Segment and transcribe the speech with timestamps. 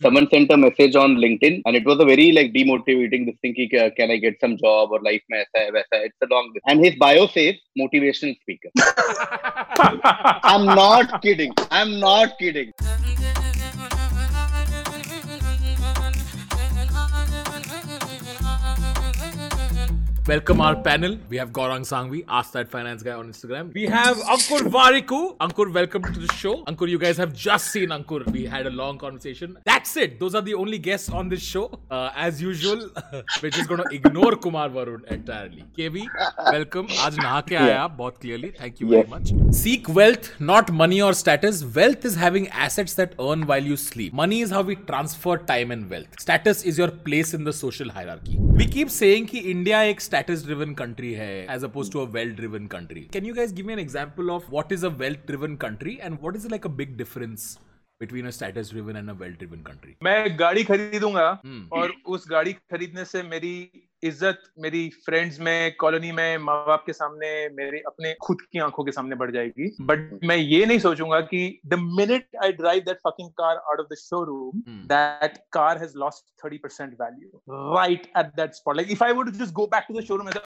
[0.00, 3.26] Someone sent a message on LinkedIn, and it was a very like demotivating.
[3.26, 5.96] This thing, ki, uh, can I get some job or life mein aisa hai, waisa
[5.96, 6.02] hai.
[6.04, 6.52] It's a long.
[6.68, 8.70] And his bio says motivational speaker.
[10.52, 11.52] I'm not kidding.
[11.72, 12.72] I'm not kidding.
[20.28, 21.16] Welcome our panel.
[21.30, 23.72] We have Gaurang Sangvi, Ask That Finance Guy on Instagram.
[23.72, 25.38] We have Ankur Warikoo.
[25.38, 26.64] Ankur, welcome to the show.
[26.64, 28.30] Ankur, you guys have just seen Ankur.
[28.30, 29.56] We had a long conversation.
[29.64, 30.20] That's it.
[30.20, 31.70] Those are the only guests on this show.
[31.90, 32.90] Uh, as usual,
[33.42, 35.64] we're just going to ignore Kumar Varun entirely.
[35.78, 36.04] KV,
[36.52, 36.88] welcome.
[36.88, 38.50] Aaj ke aaya, bahut clearly.
[38.50, 39.32] Thank you very much.
[39.62, 41.64] Seek wealth, not money or status.
[41.80, 44.12] Wealth is having assets that earn while you sleep.
[44.12, 46.20] Money is how we transfer time and wealth.
[46.20, 48.36] Status is your place in the social hierarchy.
[48.58, 52.36] We keep saying ki India ek status driven country है as opposed to a wealth
[52.36, 55.56] driven country can you guys give me an example of what is a wealth driven
[55.64, 57.56] country and what is like a big difference
[58.00, 59.94] between a status driven and a wealth driven country?
[60.02, 61.24] मैं गाड़ी खरीदूँगा
[61.72, 63.54] और उस गाड़ी खरीदने से मेरी
[64.02, 68.84] इज़्ज़त मेरी फ्रेंड्स में कॉलोनी में माँ बाप के सामने मेरे अपने खुद की आँखों
[68.84, 71.40] के सामने बढ़ जाएगी बट मैं ये नहीं सोचूँगा कि
[71.74, 74.36] the minute I drive that fucking car out of the showroom
[74.68, 74.78] Hmm.
[74.90, 77.40] that car has lost 30% value
[77.76, 78.76] right at that spot.
[78.80, 80.42] Like if I were to just go back to the showroom and say,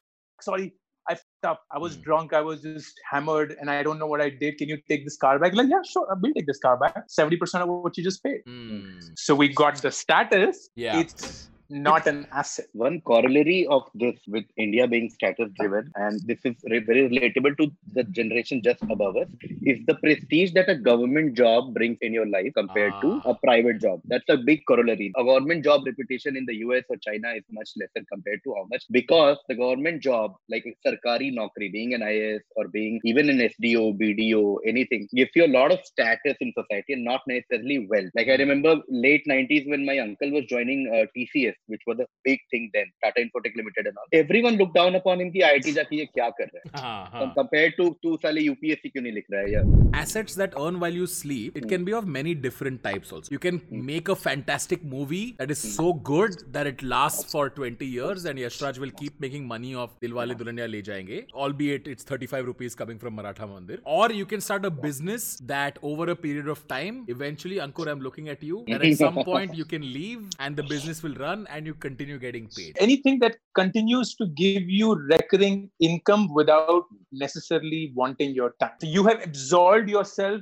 [0.46, 0.66] sorry,
[1.06, 1.62] I fucked up.
[1.78, 2.02] I was Hmm.
[2.08, 2.34] drunk.
[2.40, 4.58] I was just hammered and I don't know what I did.
[4.62, 5.56] Can you take this car back?
[5.60, 6.18] Like, yeah, sure.
[6.24, 7.00] We'll take this car back.
[7.16, 8.42] 70% of what you just paid.
[8.52, 9.00] Hmm.
[9.26, 10.62] So we got the status.
[10.86, 11.00] Yeah.
[11.04, 11.32] It's
[11.72, 12.66] not an asset.
[12.72, 17.70] One corollary of this with India being status driven, and this is very relatable to
[17.94, 19.28] the generation just above us,
[19.64, 23.24] is the prestige that a government job brings in your life compared to Ah.
[23.24, 24.00] a private job.
[24.06, 25.12] That's a big corollary.
[25.16, 28.66] A government job reputation in the US or China is much lesser compared to how
[28.70, 33.40] much because the government job, like sarkari Nokri, being an IAS or being even an
[33.40, 38.10] SDO, BDO, anything, gives you a lot of status in society and not necessarily wealth.
[38.14, 42.07] Like I remember late 90s when my uncle was joining uh, TCS, which was a
[42.29, 44.07] big thing then, Tata Infotech Limited and all.
[44.21, 46.81] Everyone looked down upon him कि IIT जाके ये क्या कर रहा है?
[46.83, 47.21] हाँ, हाँ.
[47.21, 49.75] Com- Compared to तू साले UPSC क्यों नहीं लिख रहा है यार?
[49.97, 53.39] assets that earn while you sleep it can be of many different types also you
[53.45, 53.55] can
[53.89, 58.41] make a fantastic movie that is so good that it lasts for 20 years and
[58.43, 61.15] yashraj will keep making money off dilwale dulhania le jayenge
[61.45, 65.79] albeit it's 35 rupees coming from maratha mandir or you can start a business that
[65.91, 69.57] over a period of time eventually ankur i'm looking at you that at some point
[69.61, 73.36] you can leave and the business will run and you continue getting paid Anything that
[73.54, 78.72] continues to give you recurring income without necessarily wanting your time.
[78.80, 80.40] So you have absolved yourself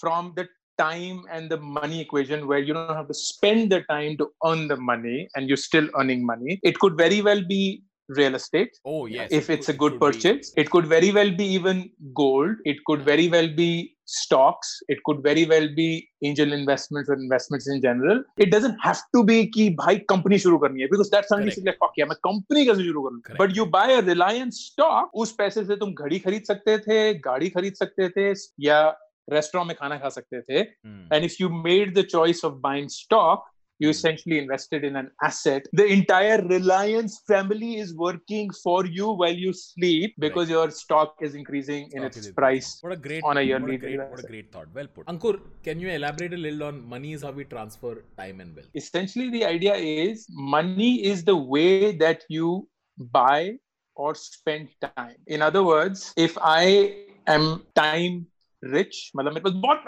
[0.00, 0.46] from the
[0.78, 4.68] time and the money equation where you don't have to spend the time to earn
[4.68, 6.58] the money and you're still earning money.
[6.62, 8.70] It could very well be real estate.
[8.84, 11.30] oh yes if it it's could- a it good be- purchase it could very well
[11.36, 13.68] be even gold it could very well be
[14.06, 15.86] stocks it could very well be
[16.22, 20.58] angel investments or investments in general it doesn't have to be कि भाई company शुरू
[20.64, 23.66] करनी है because that suddenly like fuck yeah मैं company कैसे शुरू करूँ but you
[23.78, 26.98] buy a Reliance stock उस पैसे से तुम घड़ी खरीद सकते थे
[27.30, 28.28] गाड़ी खरीद सकते थे
[28.68, 28.82] या
[29.32, 31.02] रेस्टोरेंट में खाना खा सकते थे Hmm.
[31.16, 33.44] and if you made the choice of buying stock
[33.81, 39.37] you essentially invested in an asset the entire reliance family is working for you while
[39.43, 43.23] you sleep because your stock is increasing in Stock its is price What a great,
[43.23, 44.25] on a what yearly a great, what a basis.
[44.31, 44.67] great thought.
[44.73, 45.05] Well put.
[45.13, 48.67] Ankur, can you elaborate a little on money is how we transfer time and wealth?
[48.83, 52.67] essentially the idea is money is the way that you
[53.17, 53.53] buy
[53.95, 56.65] or spend time in other words if i
[57.37, 57.47] am
[57.79, 58.19] time
[58.75, 59.83] rich मतलब मेरे पास बहुत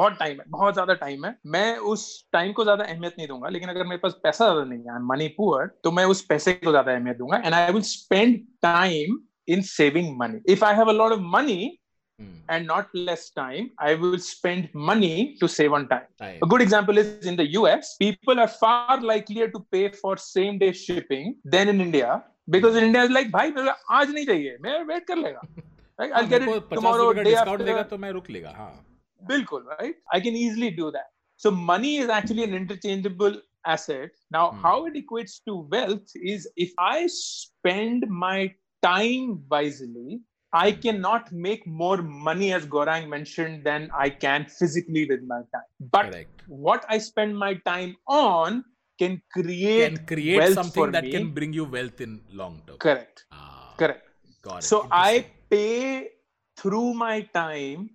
[0.00, 3.48] बहुत time है बहुत ज़्यादा time है मैं उस टाइम को ज़्यादा अहमियत नहीं दूँगा
[3.48, 6.70] लेकिन अगर मेरे पास पैसा ज़्यादा नहीं है मनी पुअर तो मैं उस पैसे को
[6.70, 10.92] ज़्यादा अहमियत दूँगा and I will spend time in saving money if I have a
[11.02, 11.60] lot of money
[12.18, 12.30] Hmm.
[12.48, 16.06] and not less time, I will spend money to save on time.
[16.18, 16.40] Time.
[16.42, 20.58] A good example is in the US, people are far likelier to pay for same
[20.58, 22.16] day shipping than in India
[22.48, 25.42] because in India is like, भाई मेरे आज नहीं चाहिए मैं wait कर लेगा
[25.98, 26.12] right?
[26.12, 27.66] I'll get it tomorrow, day discount after.
[27.66, 28.72] देगा तो मैं रुक लेगा हाँ
[29.26, 29.94] bilkul right?
[30.12, 31.06] I can easily do that.
[31.36, 34.10] So money is actually an interchangeable asset.
[34.30, 34.62] Now hmm.
[34.62, 38.52] how it equates to wealth is if i spend my
[38.82, 40.20] time wisely
[40.52, 45.68] i cannot make more money as Gaurang mentioned than i can physically with my time.
[45.80, 46.42] But Correct.
[46.46, 48.64] what i spend my time on
[48.98, 51.10] can create can create something that me.
[51.10, 52.78] can bring you wealth in long term.
[52.78, 53.26] Correct.
[53.32, 54.04] Ah, correct.
[54.60, 56.08] so i pay
[56.56, 57.90] through my time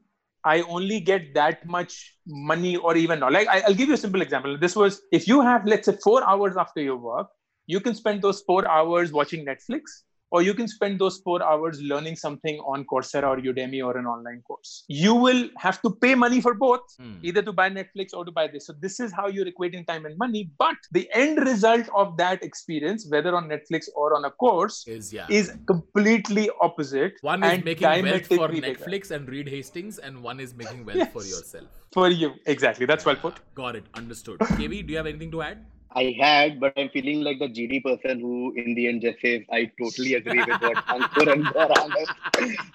[0.46, 3.32] I only get that much money, or even not.
[3.32, 4.58] Like I, I'll give you a simple example.
[4.58, 7.28] This was if you have let's say four hours after your work,
[7.68, 11.80] you can spend those four hours watching Netflix, or you can spend those four hours
[11.90, 14.70] learning something on Coursera or Udemy or an online course.
[14.88, 17.12] You will have to pay money for both, Hmm.
[17.30, 18.66] either to buy Netflix or to buy this.
[18.70, 20.42] So this is how you're equating time and money.
[20.64, 25.14] But the end result of that experience, whether on Netflix or on a course, Is
[25.18, 25.28] yeah.
[25.42, 27.14] is completely opposite.
[27.22, 28.50] one is making wealth for.
[28.64, 31.68] Netflix and Reed Hastings, and one is making wealth for yourself.
[32.00, 32.88] For you, exactly.
[32.94, 33.40] That's well put.
[33.64, 33.86] Got it.
[33.94, 34.40] Understood.
[34.60, 35.64] KV, do you have anything to add?
[35.96, 39.42] I had, but I'm feeling like the GD person who, in the end, just says,
[39.52, 41.92] "I totally agree with what Ankur and Gaurang."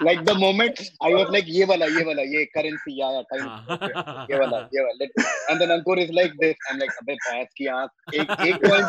[0.01, 3.51] like the moment I was like, "Ye wala, ye wala, ye currency, yeah, yeah, time,
[4.29, 5.09] ye wala, ye wala,"
[5.51, 6.57] and then Ankur is like this.
[6.71, 8.87] I'm like, "Abey, bhais ki aankh, ek ek point,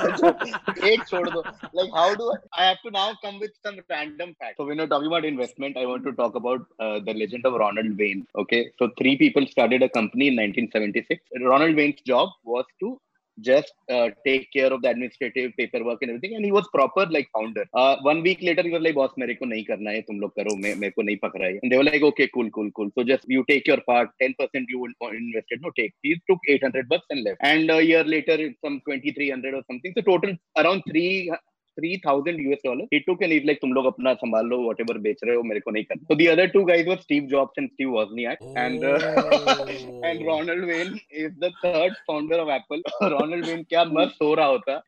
[0.93, 1.43] ek chhod do."
[1.73, 4.57] Like, how do I, I have to now come with some random fact?
[4.57, 7.53] So when you're talking about investment, I want to talk about uh, the legend of
[7.65, 8.25] Ronald Wayne.
[8.35, 11.23] Okay, so three people started a company in 1976.
[11.43, 12.97] Ronald Wayne's job was to
[13.41, 17.27] just uh, take care of the administrative paperwork and everything and he was proper like
[17.37, 20.19] founder uh, one week later he was like boss मेरे को नहीं करना है तुम
[20.19, 22.71] लोग करो मैं मेरे को नहीं पकड़ा है and they were like okay cool cool
[22.77, 24.87] cool so just you take your part 10% you
[25.21, 29.53] invested no take he took 800 bucks and left and a year later some 2300
[29.53, 31.31] or something so total around 3
[31.79, 34.97] three thousand US dollar he to can like तुम लोग अपना संभाल लो what ever
[35.07, 37.59] बेच रहे हो मेरे को नहीं करना तो the other two guys were Steve Jobs
[37.59, 42.83] and Steve Wozniak and and Ronald Wayne is the third founder of Apple
[43.15, 44.81] Ronald Wayne क्या मस्त हो रहा होता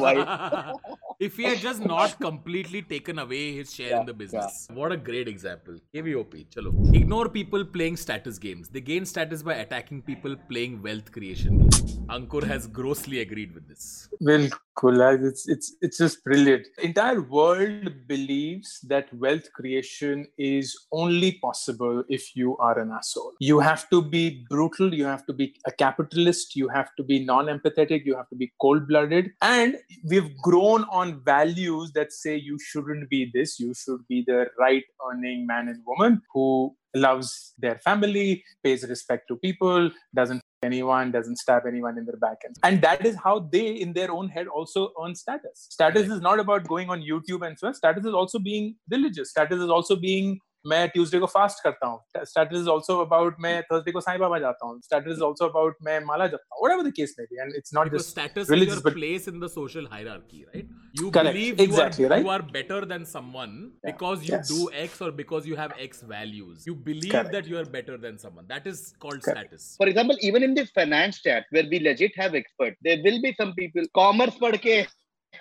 [0.00, 4.66] wife if he had just not completely taken away his share yeah, in the business.
[4.68, 4.76] Yeah.
[4.76, 5.78] What a great example.
[5.94, 6.94] KVOP, chalo.
[6.94, 8.68] Ignore people playing status games.
[8.68, 11.68] They gain status by attacking people playing wealth creation.
[12.16, 14.08] Ankur has grossly agreed with this.
[14.20, 15.02] Well, cool.
[15.02, 16.66] uh, It's it's it's just brilliant.
[16.82, 23.32] Entire world believes that wealth creation is only possible if you are an asshole.
[23.40, 24.94] You have to be brutal.
[24.94, 26.56] You have to be a capitalist.
[26.56, 28.04] You have to be non-empathetic.
[28.04, 29.30] You have to be cold-blooded.
[29.42, 33.58] And we've grown on values that say you shouldn't be this.
[33.58, 39.36] You should be the right-earning man and woman who loves their family, pays respect to
[39.36, 42.56] people, doesn't anyone, doesn't stab anyone in their back end.
[42.62, 45.66] And that is how they, in their own head, also earn status.
[45.70, 47.74] Status is not about going on YouTube and so on.
[47.74, 49.30] Status is also being religious.
[49.30, 50.38] Status is also being
[50.72, 54.38] मैं Tuesday को fast करता हूँ status is also about मैं Thursday को साईं बाबा
[54.46, 57.40] जाता हूँ status is also about मैं माला जपता हूँ whatever the case may be
[57.44, 60.66] and it's not Because just religious but place in the social hierarchy, right?
[61.00, 61.34] You Correct.
[61.34, 62.24] believe Exactly, you, are, right?
[62.24, 64.48] you are better than someone because you Yes.
[64.48, 66.66] do X or because you have X values.
[66.66, 67.32] You believe Correct.
[67.32, 68.46] that you are better than someone.
[68.48, 69.52] That is called Correct.
[69.52, 69.74] status.
[69.82, 73.34] For example, even in this finance chat where we legit have experts, there will be
[73.42, 74.78] some people commerce पढ़ के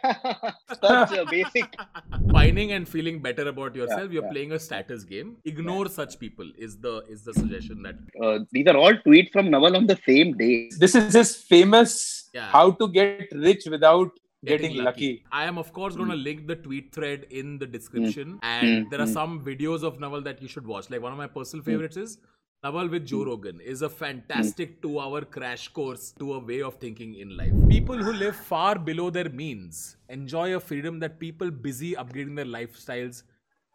[0.81, 1.74] such a basic
[2.36, 4.31] Whining and feeling better about yourself, you're yeah.
[4.31, 5.38] playing a status game.
[5.45, 9.50] Ignore such people is the is the suggestion that uh, these are all tweets from
[9.50, 10.69] Naval on the same day.
[10.80, 12.47] this is his famous Yeah.
[12.57, 14.12] how to get rich without
[14.44, 15.24] getting, lucky.
[15.31, 18.89] I am of course going to link the tweet thread in the description, and Mm,
[18.89, 19.13] there are mm.
[19.13, 20.89] some videos of Naval that you should watch.
[20.89, 22.18] Like one of my personal favorites is
[22.65, 27.13] Naval with Joe Rogan is a fantastic two-hour crash course to a way of thinking
[27.13, 27.53] in life.
[27.69, 32.45] People who live far below their means enjoy a freedom that people busy upgrading their
[32.45, 33.23] lifestyles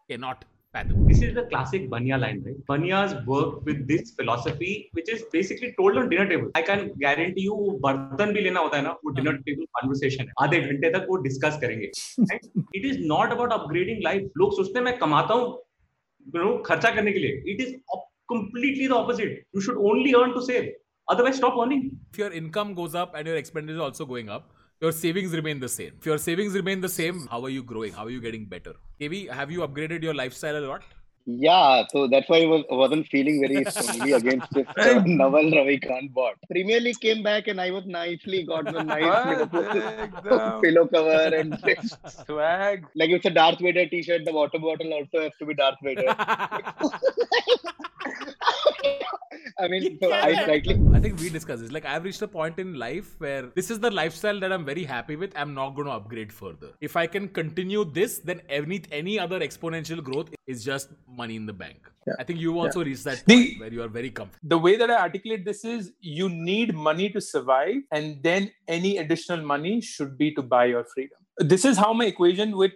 [0.08, 1.06] cannot fathom.
[1.08, 2.58] This is the classic Banya line, right?
[2.70, 6.50] Banyas work with this philosophy, which is basically told on dinner table.
[6.58, 10.32] I can guarantee you, बर्तन भी लेना होता है ना, वो dinner table conversation है.
[10.40, 11.90] आधे घंटे तक वो discuss करेंगे.
[12.78, 14.28] It is not about upgrading life.
[14.38, 15.62] लोग सोचते हैं मैं कमाता हूँ,
[16.36, 17.54] you know, खर्चा करने के लिए.
[17.54, 17.99] It is op-
[18.30, 19.44] completely the opposite.
[19.52, 20.70] You should only earn to save.
[21.08, 21.90] Otherwise, stop earning.
[22.12, 25.60] If your income goes up and your expenditure is also going up, your savings remain
[25.60, 25.92] the same.
[25.98, 27.92] If your savings remain the same, how are you growing?
[27.92, 28.74] How are you getting better?
[29.00, 30.82] KV, have you upgraded your lifestyle a lot?
[31.26, 36.14] Yeah, so that's why I was, wasn't feeling very strongly against this uh, Naval Ravikant
[36.14, 36.34] bot.
[36.50, 41.58] Premier League came back and I was nicely got the nice Liverpool pillow cover and
[42.26, 42.86] Swag.
[42.94, 44.24] like it's a Darth Vader t-shirt.
[44.24, 46.14] The water bottle also has to be Darth Vader.
[49.58, 51.72] I mean, so I slightly I think we discussed this.
[51.72, 54.84] Like, I've reached a point in life where this is the lifestyle that I'm very
[54.84, 55.32] happy with.
[55.36, 56.70] I'm not going to upgrade further.
[56.80, 61.46] If I can continue this, then any any other exponential growth is just money in
[61.46, 61.90] the bank.
[62.06, 62.14] Yeah.
[62.18, 64.48] I think you also reached that The- point where you are very comfortable.
[64.48, 68.98] The way that I articulate this is you need money to survive, and then any
[68.98, 71.18] additional money should be to buy your freedom.
[71.38, 72.72] This is how my equation with,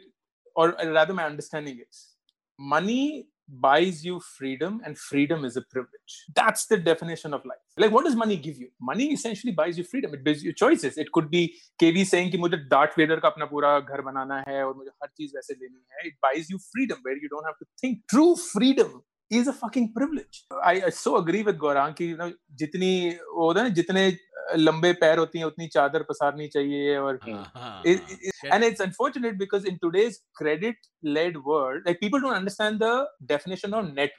[0.55, 2.11] or rather, my understanding is
[2.59, 6.25] money buys you freedom and freedom is a privilege.
[6.35, 7.59] That's the definition of life.
[7.77, 8.69] Like what does money give you?
[8.81, 10.15] Money essentially buys you freedom.
[10.15, 10.97] It gives you choices.
[10.97, 14.61] It could be kv saying ki mujhe Darth Vader ka apna pura ghar banana hai
[14.61, 17.67] aur mujhe har cheez वैसे लेनी it buys you freedom where you don't have to
[17.81, 18.01] think.
[18.09, 23.47] True freedom is a fucking privilege I so agree with Gaurang की you जितनी वो
[23.47, 24.17] होता है ना जितने
[24.57, 30.17] लंबे पैर होती हैं उतनी चादर पसारनी चाहिए और and it's unfortunate because in today's
[30.39, 34.15] credit led world like people don't understand the definition of net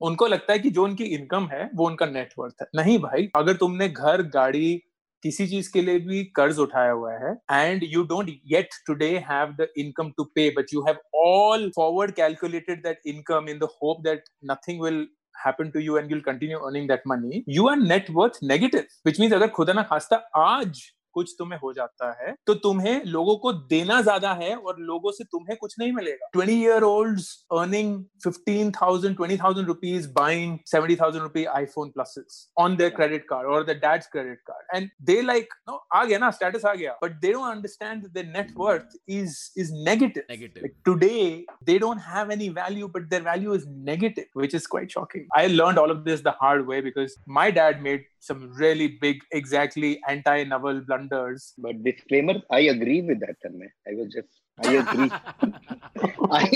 [0.00, 3.56] उनको लगता है कि जो उनकी इनकम है वो उनका नेटवर्थ है। नहीं भाई अगर
[3.56, 4.82] तुमने घर गाड़ी
[5.22, 9.54] किसी चीज़ के लिए भी कर्ज उठाया हुआ है। And you don't yet today have
[9.60, 14.02] the income to pay but you have all forward calculated that income in the hope
[14.08, 15.06] that nothing will
[15.42, 17.40] happen to you and you'll continue earning that money.
[17.56, 20.80] You are net worth negative, which means अगर खुदा ना खास्ता आज
[21.18, 25.24] कुछ तुम्हें हो जाता है तो तुम्हें लोगों को देना ज़्यादा है और लोगों से
[25.24, 27.20] तुम्हें कुछ नहीं मिलेगा। Twenty year old
[27.58, 27.94] earning
[28.24, 33.48] fifteen thousand twenty thousand rupees buying seventy thousand rupee iPhone pluses on their credit card
[33.54, 36.98] और the dad's credit card and they like no आ गया ना स्टेटस आ गया।
[37.02, 40.62] But they don't understand the net worth is is negative Negative.
[40.62, 44.94] Like today, they don't have any value, but their value is negative, which is quite
[44.94, 45.26] shocking.
[45.38, 49.20] I learned all of this the hard way because my dad made some really big,
[49.32, 51.54] exactly anti-Naval blunders.
[51.58, 53.68] But disclaimer, I agree with that, Tanmay.
[53.86, 54.28] I was just,
[54.64, 55.10] I agree.
[56.30, 56.50] I,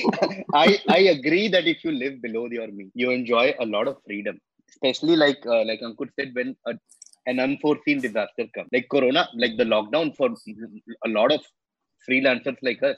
[0.55, 3.97] I, I agree that if you live below your means, you enjoy a lot of
[4.07, 4.39] freedom.
[4.69, 6.75] Especially like, uh, like Ankur said, when a,
[7.27, 10.31] an unforeseen disaster comes, like Corona, like the lockdown for
[11.05, 11.41] a lot of
[12.09, 12.97] freelancers like us,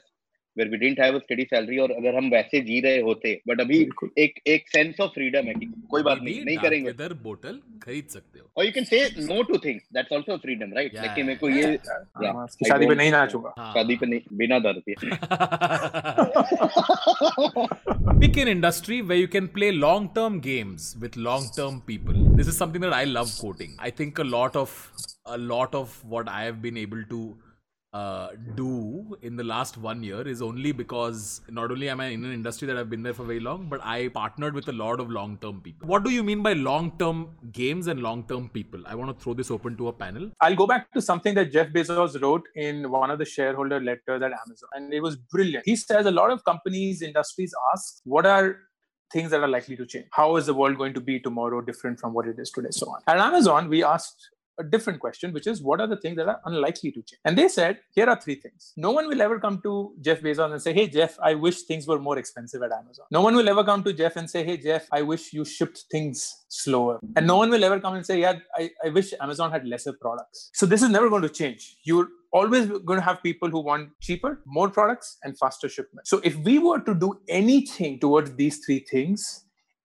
[0.57, 3.61] where we didn't have a steady salary और अगर हम वैसे जी रहे होते but
[3.61, 3.79] अभी।
[4.17, 8.07] एक एक sense of freedom है कि कोई बात नहीं नहीं करेंगे weather bottle खरीद
[8.09, 11.35] सकते हो और you can say no to things that's also freedom right Yeah, मेरे
[11.35, 11.79] को yeah, ये
[12.27, 13.73] हाँ, शादी पे नहीं नाचूँगा हाँ.
[13.73, 14.93] शादी पे नहीं बिना दर्द के
[18.19, 22.19] Pick an industry where you can play long term games with long term people.
[22.39, 23.75] This is something that I love quoting.
[23.87, 24.75] I think a lot of
[25.37, 27.19] a lot of what I have been able to
[27.95, 32.25] uh, do in the last one year is only because not only am I in
[32.25, 34.99] an industry that I've been there for very long, but I partnered with a lot
[34.99, 35.87] of long term people.
[35.87, 38.83] What do you mean by long term games and long term people?
[38.85, 40.29] I want to throw this open to a panel.
[40.41, 44.21] I'll go back to something that Jeff Bezos wrote in one of the shareholder letters
[44.21, 45.63] at Amazon, and it was brilliant.
[45.65, 48.57] He says a lot of companies, industries ask, what are
[49.13, 50.07] things that are likely to change?
[50.11, 52.71] How is the world going to be tomorrow different from what it is today?
[52.71, 53.01] So on.
[53.07, 56.39] At Amazon, we asked a different question, which is what are the things that are
[56.45, 57.19] unlikely to change?
[57.25, 58.73] And they said, here are three things.
[58.77, 61.87] No one will ever come to Jeff Bezos and say, hey, Jeff, I wish things
[61.87, 63.05] were more expensive at Amazon.
[63.11, 65.85] No one will ever come to Jeff and say, hey, Jeff, I wish you shipped
[65.91, 66.99] things slower.
[67.15, 69.93] And no one will ever come and say, yeah, I, I wish Amazon had lesser
[69.93, 70.51] products.
[70.53, 71.77] So this is never going to change.
[71.83, 76.07] You're always going to have people who want cheaper, more products, and faster shipment.
[76.07, 79.44] So if we were to do anything towards these three things,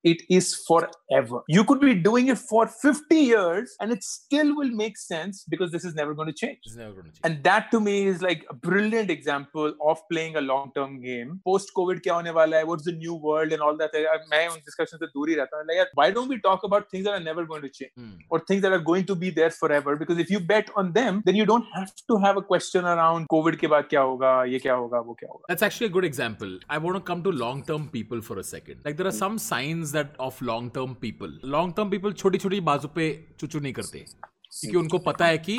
[0.09, 1.37] it is forever.
[1.47, 5.71] You could be doing it for 50 years and it still will make sense because
[5.71, 6.59] this is never going to change.
[6.63, 7.21] It's never going to change.
[7.23, 11.31] And that to me is like a brilliant example of playing a long term game.
[11.43, 12.65] Post COVID, क्या होने वाला है?
[12.71, 13.97] What's the new world and all that?
[14.35, 15.65] मैं उन discussion से दूर ही रहता हूँ.
[15.71, 18.13] Like, यार, why don't we talk about things that are never going to change Hmm.
[18.29, 19.97] or things that are going to be there forever?
[20.03, 23.27] Because if you bet on them, then you don't have to have a question around
[23.33, 24.35] COVID के बाद क्या होगा?
[24.53, 25.03] ये क्या होगा?
[25.09, 25.51] वो क्या होगा?
[25.55, 26.55] That's actually a good example.
[26.69, 28.85] I want to come to long term people for a second.
[28.91, 31.32] Like there are some signs that of long term people.
[31.54, 33.06] Long term people छोटी छोटी बाजू पे
[33.40, 35.58] चुचू नहीं करते क्योंकि उनको पता है कि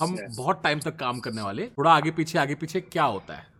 [0.00, 3.50] हम बहुत टाइम तक काम करने वाले थोड़ा आगे पीछे आगे पीछे क्या होता है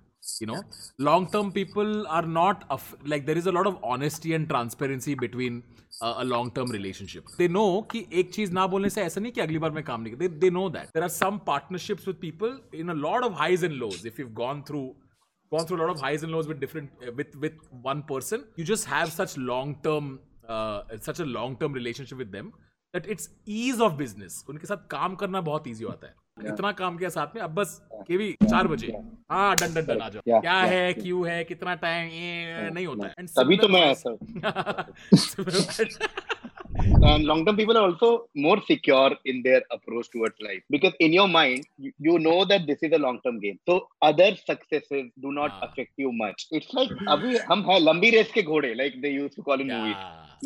[0.40, 0.58] you know
[1.06, 5.14] long term people are not af- like there is a lot of honesty and transparency
[5.22, 5.56] between
[6.00, 9.32] uh, a long term relationship they know कि एक चीज़ ना बोलने से ऐसा नहीं
[9.32, 12.20] कि अगली बार मैं काम नहीं करते they know that there are some partnerships with
[12.26, 14.86] people in a lot of highs and lows if you've gone through
[15.54, 17.56] gone through a lot of highs and lows with different uh, with with
[17.90, 20.10] one person you just have such long term
[20.48, 20.78] uh,
[21.10, 22.52] such a long term relationship with them
[22.94, 23.30] that it's
[23.60, 26.20] ease of business उनके साथ काम करना बहुत easy होता है
[26.52, 28.92] इतना काम किया साथ में अब बस केवी चार बजे
[29.32, 32.70] हाँ डन डन डन आ जाओ Yeah, क्या yeah, है क्यों है कितना टाइम ये
[32.70, 34.10] नहीं होता है तभी तो मैं ऐसा
[37.09, 41.13] and long term people are also more secure in their approach towards life because in
[41.13, 45.05] your mind you, you know that this is a long term game so other successes
[45.25, 45.65] do not Ah.
[45.67, 49.35] affect you much it's like अभी हम है लंबी race के घोड़े like they used
[49.39, 49.97] to call in movies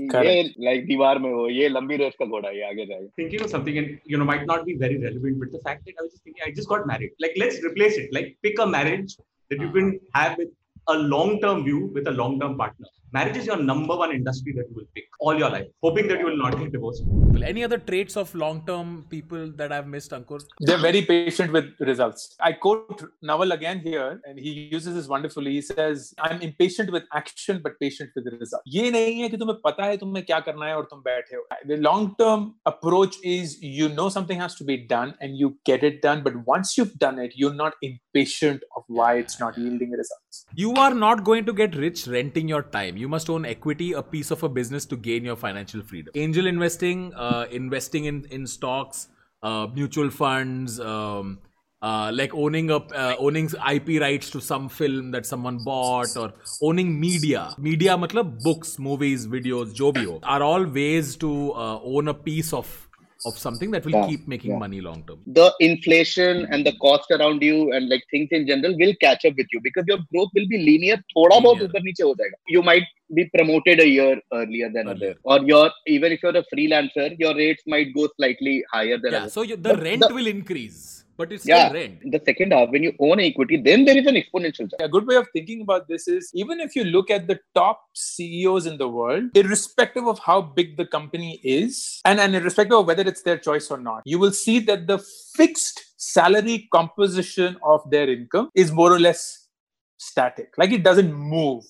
[0.01, 0.23] Yeah.
[0.23, 3.49] ये like दीवार में हो ये लंबी रेस का घोड़ा ये आगे जाएगा thinking of
[3.55, 6.11] something and you know might not be very relevant but the fact that i was
[6.13, 9.15] just thinking i just got married like let's replace it like pick a marriage
[9.51, 10.53] that you can have with
[10.95, 14.52] a long term view with a long term partner marriage is your number one industry
[14.56, 17.04] that you will pick all your life, hoping that you will not get divorced.
[17.50, 20.40] Any other traits of long term people that I've missed, Ankur?
[20.60, 22.36] They're very patient with results.
[22.40, 25.52] I quote Naval again here, and he uses this wonderfully.
[25.52, 28.62] He says, I'm impatient with action, but patient with result.
[28.76, 31.42] ये नहीं है कि तुम्हें पता है तुम्हें क्या करना है और तुम बैठे हो.
[31.72, 35.88] The long term approach is you know something has to be done and you get
[35.90, 39.96] it done, but once you've done it, you're not impatient of why it's not yielding
[40.02, 40.44] results.
[40.54, 42.96] You are not going to get rich renting your time.
[43.04, 46.12] You must own equity, a piece of a business to gain your financial freedom.
[46.14, 49.08] Angel investing, uh, investing in, in stocks,
[49.42, 51.38] uh, mutual funds, um,
[51.82, 56.32] uh, like owning up uh, owning IP rights to some film that someone bought, or
[56.62, 57.54] owning media.
[57.58, 62.85] Media, matlab books, movies, videos, jo are all ways to uh, own a piece of
[63.28, 64.62] of something that will Yeah, keep making yeah.
[64.64, 65.20] money long term.
[65.38, 69.34] the inflation and the cost around you and like things in general will catch up
[69.40, 72.62] with you because your growth will be linear thoda bahut upar niche ho jayega you
[72.70, 72.86] might
[73.18, 75.12] be promoted a year earlier than Earlier.
[75.14, 75.66] others or your
[75.96, 79.42] even if you're a freelancer your rates might go slightly higher than Yeah, others so
[79.50, 80.78] you, the But rent the- will increase,
[81.18, 81.68] but it's Yeah.
[81.68, 82.00] still rent.
[82.14, 85.06] the second half when you own equity then there is an exponential jump A good
[85.06, 88.76] way of thinking about this is even if you look at the top CEOs in
[88.78, 93.22] the world, irrespective of how big the company is, and, and irrespective of whether it's
[93.22, 94.98] their choice or not, you will see that the
[95.34, 99.48] fixed salary composition of their income is more or less
[99.96, 100.52] static.
[100.58, 101.64] Like it doesn't move.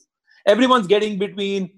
[0.46, 1.70] Everyone's getting between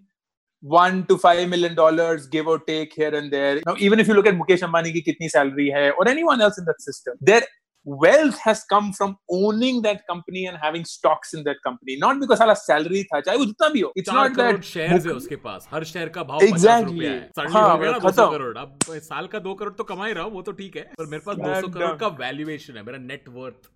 [0.60, 3.60] one to five million dollars, give or take here and there.
[3.66, 6.58] Now, even if you look at Mukesh Ambani ki kitni salary hai, or anyone else
[6.58, 7.42] in that system, their
[7.87, 12.39] wealth has come from owning that company and having stocks in that company, not because
[12.39, 13.91] साला salary था, चाहे वो जितना भी हो.
[13.97, 16.53] It's चार not crore that shares है Muk- उसके पास हर शेयर का भाव पचास
[16.53, 16.93] Exactly.
[16.93, 18.77] रुपया है सडनली हाँ, हो गया ना दो खत्म। करोड़ अब
[19.09, 21.23] साल का दो करोड़ तो कमा ही रहा हूँ वो तो ठीक है पर मेरे
[21.25, 21.99] पास दो Slam करोड़ dunk.
[21.99, 23.69] का वैल्यूएशन है मेरा net worth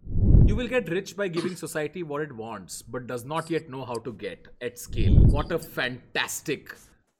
[0.49, 3.85] You will get rich by giving society what it wants, but does not yet know
[3.87, 5.15] how to get at scale.
[5.33, 6.69] What a fantastic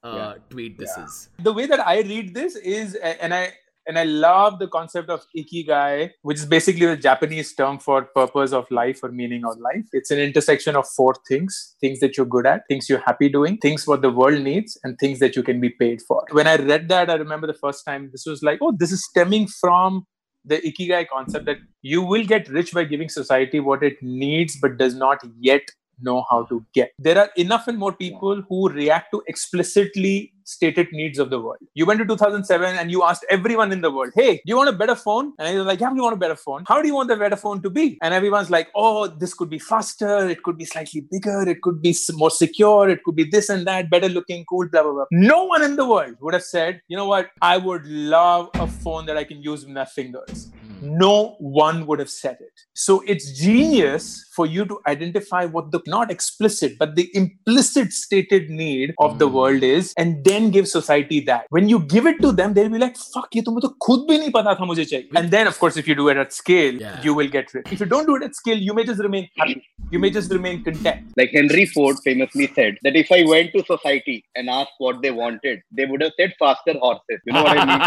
[0.04, 1.18] uh, tweet this is.
[1.48, 3.42] the way that I read this is, and I
[3.87, 8.53] and I love the concept of ikigai, which is basically the Japanese term for purpose
[8.53, 9.85] of life or meaning of life.
[9.93, 13.59] It's an intersection of four things: things that you're good at, things you're happy doing,
[13.59, 16.25] things what the world needs, and things that you can be paid for.
[16.31, 19.05] When I read that, I remember the first time this was like, oh, this is
[19.05, 20.07] stemming from
[20.45, 24.77] the ikigai concept that you will get rich by giving society what it needs but
[24.77, 25.63] does not yet
[26.03, 26.93] know how to get.
[26.99, 31.59] There are enough and more people who react to explicitly stated needs of the world.
[31.75, 34.69] You went to 2007 and you asked everyone in the world, hey, do you want
[34.69, 35.33] a better phone?
[35.39, 36.65] And they're like, yeah, we want a better phone.
[36.67, 37.99] How do you want the better phone to be?
[38.03, 40.29] And everyone's like, oh, this could be faster.
[40.29, 41.49] It could be slightly bigger.
[41.49, 42.89] It could be more secure.
[42.89, 45.05] It could be this and that, better looking, cool, blah, blah, blah.
[45.11, 47.31] No one in the world would have said, you know what?
[47.41, 50.51] I would love a phone that I can use with my fingers
[50.83, 52.61] no one would have said it.
[52.75, 58.51] So it's genius for you to identify what the not explicit but the implicit stated
[58.51, 59.35] need of the Hmm.
[59.35, 61.47] world is and then give society that.
[61.51, 64.19] When you give it to them, they'll be like, fuck, ye tumhe to khud bhi
[64.23, 65.09] nahi pata tha mujhe chahiye.
[65.23, 67.01] And then, of course, if you do it at scale, Yeah.
[67.03, 67.67] you will get rich.
[67.71, 69.63] If you don't do it at scale, you may just remain happy.
[69.91, 71.01] You may just remain content.
[71.21, 75.11] like henry ford famously said that if i went to society and asked what they
[75.19, 77.83] wanted they would have said faster horses you know what i mean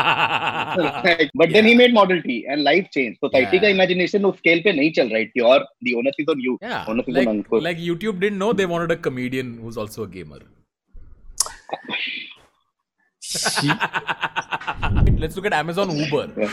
[1.08, 3.20] Like, but then he made Model T and life changed.
[3.26, 3.64] Society Yeah.
[3.66, 5.32] का imagination उस scale पे नहीं चल रहा है.
[5.42, 6.58] Your the onus is on you.
[6.62, 7.62] Yeah, Onus is like, on Ankur.
[7.70, 10.42] like YouTube didn't know they wanted a comedian who's also a gamer.
[15.18, 16.32] Let's look at Amazon Uber.
[16.38, 16.52] Yeah.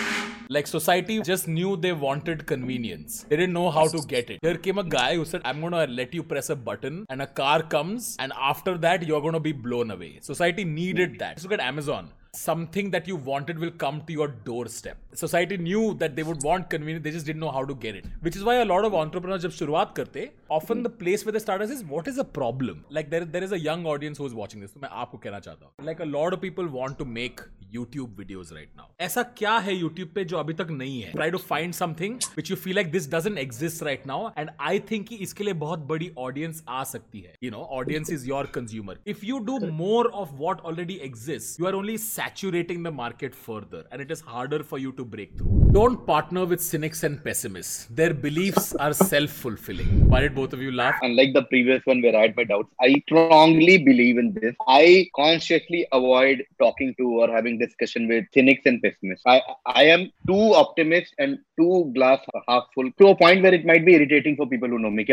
[0.48, 3.24] Like society just knew they wanted convenience.
[3.28, 4.38] They didn't know how to get it.
[4.42, 7.26] There came a guy who said, I'm gonna let you press a button and a
[7.26, 10.18] car comes, and after that, you're gonna be blown away.
[10.20, 11.36] Society needed that.
[11.36, 12.10] Let's look at Amazon.
[12.34, 14.96] Something that you wanted will come to your doorstep.
[15.12, 18.06] Society knew that they would want convenience, they just didn't know how to get it.
[18.22, 21.38] Which is why a lot of entrepreneurs, जब शुरुआत करते, often the place where they
[21.38, 22.86] start is what is a problem?
[22.88, 24.72] Like there, there is a young audience who is watching this.
[24.72, 25.84] तो मैं आपको कहना चाहता हूँ.
[25.84, 27.42] Like a lot of people want to make
[27.74, 28.88] YouTube videos right now.
[29.00, 31.12] ऐसा क्या है YouTube पे जो अभी तक नहीं है?
[31.12, 34.78] Try to find something which you feel like this doesn't exist right now, and I
[34.78, 37.34] think कि इसके लिए बहुत बड़ी audience आ सकती है.
[37.42, 38.96] You know, audience is your consumer.
[39.04, 43.80] If you do more of what already exists, you are only saturating the market further
[43.90, 45.52] and it is harder for you to break through.
[45.72, 47.86] Don't partner with cynics and pessimists.
[47.98, 50.08] Their beliefs are self fulfilling.
[50.10, 50.96] Why did both of you laugh?
[51.02, 54.54] Unlike the previous one where I had my doubts, I strongly believe in this.
[54.68, 59.24] I consciously avoid talking to or having discussion with cynics and pessimists.
[59.26, 63.64] I, I am too optimist and too glass half full to a point where it
[63.64, 65.06] might be irritating for people who know me.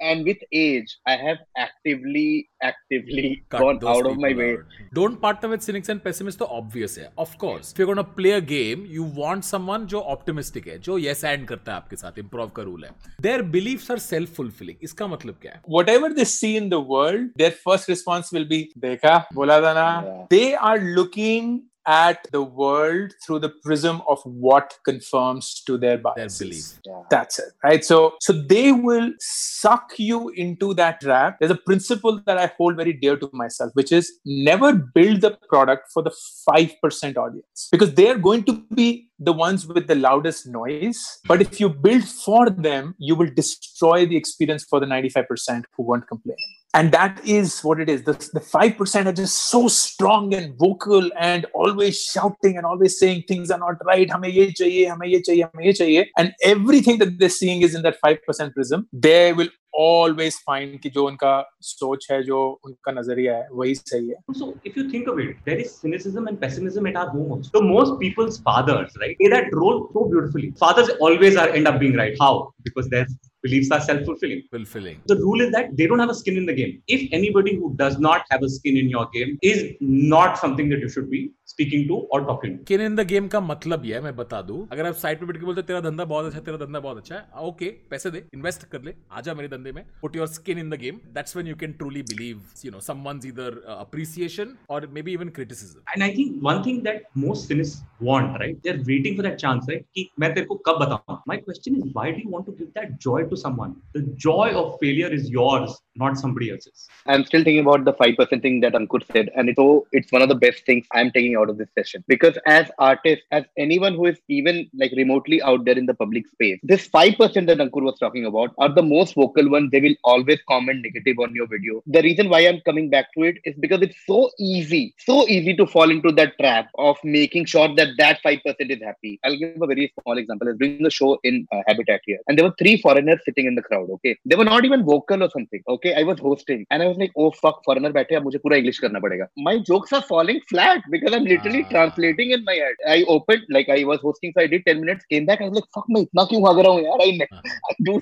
[0.00, 4.58] And with age, I have actively, actively Cut gone out of my way.
[4.92, 7.12] Don't partner with cynics and pessimists तो obvious है.
[7.18, 7.72] Of course.
[7.72, 11.46] If you're gonna play a game, you want someone जो optimistic है, जो yes and
[11.46, 12.12] करता है आपके साथ.
[12.12, 12.90] Improv का rule है.
[13.22, 14.76] Their beliefs are self-fulfilling.
[14.82, 15.62] इसका मतलब क्या है?
[15.68, 20.28] whatever they see in the world, their first response will be, देखा बोला था ना
[20.28, 26.28] They are looking at the world through the prism of what conforms to their Their
[26.28, 26.78] belief.
[26.84, 27.02] Yeah.
[27.10, 27.84] That's it, right?
[27.84, 31.36] So, so they will suck you into that trap.
[31.38, 35.38] There's a principle that I hold very dear to myself, which is never build the
[35.48, 36.14] product for the
[36.46, 41.18] five percent audience because they're going to be the ones with the loudest noise.
[41.26, 45.66] But if you build for them, you will destroy the experience for the ninety-five percent
[45.76, 46.36] who won't complain
[46.73, 51.09] and that is what it is the, the 5% are just so strong and vocal
[51.17, 55.21] and always shouting and always saying things are not right hame ye chahiye hame ye
[55.21, 59.33] chahiye hame ye chahiye and everything that they're seeing is in that 5% prism they
[59.33, 64.15] will always find कि जो उनका सोच है जो उनका नजरिया है वही सही है
[64.39, 67.49] so if you think of it there is cynicism and pessimism at our home also.
[67.57, 71.79] so most people's fathers right play that role so beautifully fathers always are end up
[71.79, 73.05] being right how because their
[73.44, 74.42] beliefs are self-fulfilling.
[74.50, 75.00] Fulfilling.
[75.06, 76.82] The rule is that they don't have a skin in the game.
[76.88, 80.80] If anybody who does not have a skin in your game is not something that
[80.80, 83.94] you should be speaking to or talking to skin in the game का मतलब ये
[83.94, 86.38] है मैं बता दूँ अगर आप side पे बैठ के बोलते तेरा धंधा बहुत अच्छा
[86.38, 89.72] है, तेरा धंधा बहुत अच्छा है ओके पैसे दे इन्वेस्ट कर ले आजा मेरे धंधे
[89.72, 92.80] में put your skin in the game that's when you can truly believe you know
[92.88, 97.72] someone's either appreciation or maybe even criticism and I think one thing that most cynics
[98.06, 98.56] want, right?
[98.64, 99.84] They're waiting for that chance, right?
[99.94, 101.18] कि मैं तेरे को कब बताऊँ?
[101.30, 103.74] My question is, why do you want to give that joy to someone?
[103.98, 106.86] The joy of failure is yours, not somebody else's.
[107.06, 109.30] I'm still thinking about the 5% thing that Ankur said.
[109.36, 112.03] And it's, so it's one of the best things I'm taking out of this session.
[112.07, 116.27] Because as artists, as anyone who is even like remotely out there in the public
[116.27, 119.71] space, this 5% that Ankur was talking about are the most vocal ones.
[119.71, 121.81] They will always comment negative on your video.
[121.87, 125.55] The reason why I'm coming back to it is because it's so easy, so easy
[125.55, 129.19] to fall into that trap of making sure that that 5% is happy.
[129.23, 130.47] I'll give a very small example.
[130.47, 133.45] I was doing the show in uh, Habitat here, and there were three foreigners sitting
[133.45, 133.89] in the crowd.
[133.89, 135.61] Okay, they were not even vocal or something.
[135.67, 138.57] Okay, I was hosting, and I was like, "Oh fuck, foreigner बैठे अब मुझे पूरा
[138.57, 141.69] English करना पड़ेगा." My jokes are falling flat because I'm literally Ah.
[141.71, 142.75] translating in my head.
[142.87, 145.55] I opened like I was hosting, so I did 10 minutes, came back, I was
[145.59, 147.27] like, "Fuck, मैं इतना क्यों भाग रहा हूँ यार?" I, ne-
[147.71, 147.95] I do,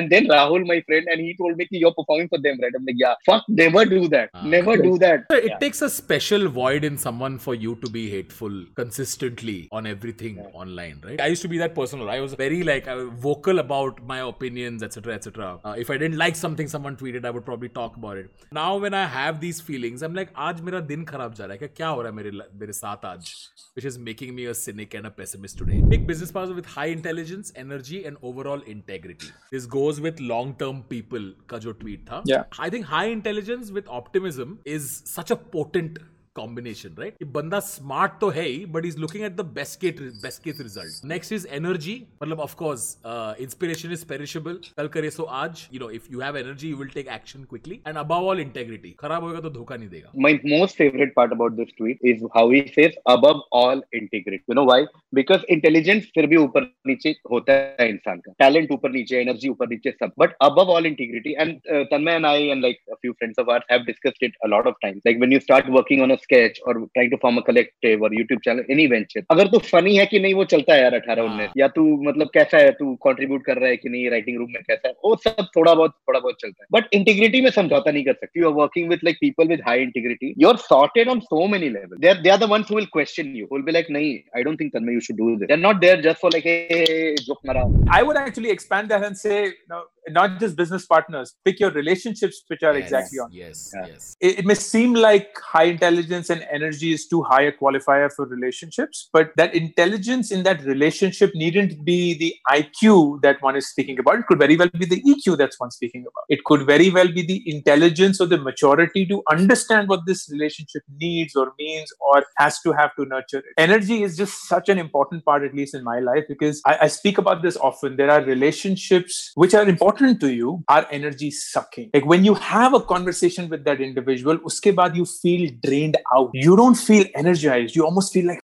[0.00, 2.78] and then Rahul, my friend, and he told me कि you're performing for them, right?
[2.80, 4.44] I'm like, "Yeah, fuck, never do that, Ah.
[4.56, 5.58] never do that." It Yeah.
[5.64, 11.00] takes a special void in someone for you to be hateful consistently on everything online,
[11.08, 11.20] right?
[11.20, 12.02] I used to be that person.
[12.16, 15.50] I was very like I was vocal about my opinions, etc., etc.
[15.64, 18.46] Uh, if I didn't like something someone tweeted, I would probably talk about it.
[18.60, 21.58] Now when I have these feelings, I'm like, आज मेरा दिन खराब जा रहा है
[21.58, 22.30] क्या क्या हो रहा है मेरे
[22.64, 23.32] मेरे साथ आज
[23.76, 25.80] which is making me a cynic and a pessimist today.
[25.92, 29.30] Big business person with high intelligence, energy, and overall integrity.
[29.52, 32.22] This goes with long-term people का जो tweet था.
[32.26, 32.44] Yeah.
[32.58, 36.00] I think high intelligence with optimism is such a potent
[36.38, 37.14] combination, right?
[37.22, 40.60] ये बंदा smart तो है ही, but he's looking at the best case best case
[40.66, 41.00] result.
[41.12, 41.94] Next is energy.
[42.22, 44.60] मतलब of course, uh, inspiration is perishable.
[44.76, 45.66] कल करे सो आज.
[45.72, 47.80] You know, if you have energy, you will take action quickly.
[47.86, 48.94] And above all, integrity.
[49.00, 50.12] खराब होएगा तो धोखा नहीं देगा.
[50.26, 54.58] my most favorite part about this tweet is how he says above all integrity you
[54.60, 54.78] know why
[55.20, 59.68] because intelligence फिर भी ऊपर नीचे होता है इंसान का talent ऊपर नीचे energy ऊपर
[59.74, 63.14] नीचे सब but above all integrity and uh, Tanmay and I and like a few
[63.18, 66.06] friends of ours have discussed it a lot of times like when you start working
[66.06, 69.23] on sketch or trying to form a collective or YouTube channel any venture.
[69.31, 71.85] अगर तू funny है कि नहीं वो चलता है यार अठारह हाँ। उन्नीस। या तू
[72.09, 74.93] मतलब कैसा है तू contribute कर रहा है कि नहीं राइटिंग रूम में कैसा है
[75.05, 78.39] वो सब थोड़ा बहुत थोड़ा बहुत चलता है। बट इंटीग्रिटी में समझौता नहीं कर सकती।
[78.39, 81.69] You are working with like people with high integrity you are sorted on so many
[81.69, 84.13] level they are they are the ones who will question you will be like नहीं
[84.37, 86.47] I don't think Tanmay you should do this they are not there just for like
[86.47, 87.63] a joke मारा
[87.95, 89.39] I would actually expand that and say,
[89.71, 89.77] no,
[90.09, 93.29] not just business partners, pick your relationships which are Yes, exactly on.
[93.31, 93.87] Yes, Yeah.
[93.87, 94.15] yes.
[94.19, 98.25] It, it may seem like high intelligence and energy is too high a qualifier for
[98.25, 103.99] relationships, but that intelligence in that relationship needn't be the IQ that one is speaking
[103.99, 104.19] about.
[104.19, 106.25] It could very well be the EQ that's one speaking about.
[106.29, 110.83] It could very well be the intelligence or the maturity to understand what this relationship
[110.99, 113.45] needs or means or has to have to nurture it.
[113.57, 116.87] Energy is just such an important part, at least in my life, because I, I
[116.87, 117.95] speak about this often.
[117.97, 121.89] There are relationships which are important to you, are energy sucking.
[121.93, 126.29] Like when you have a conversation with that individual, uske baad you feel drained out.
[126.33, 127.75] You don't feel energized.
[127.75, 128.39] You almost feel like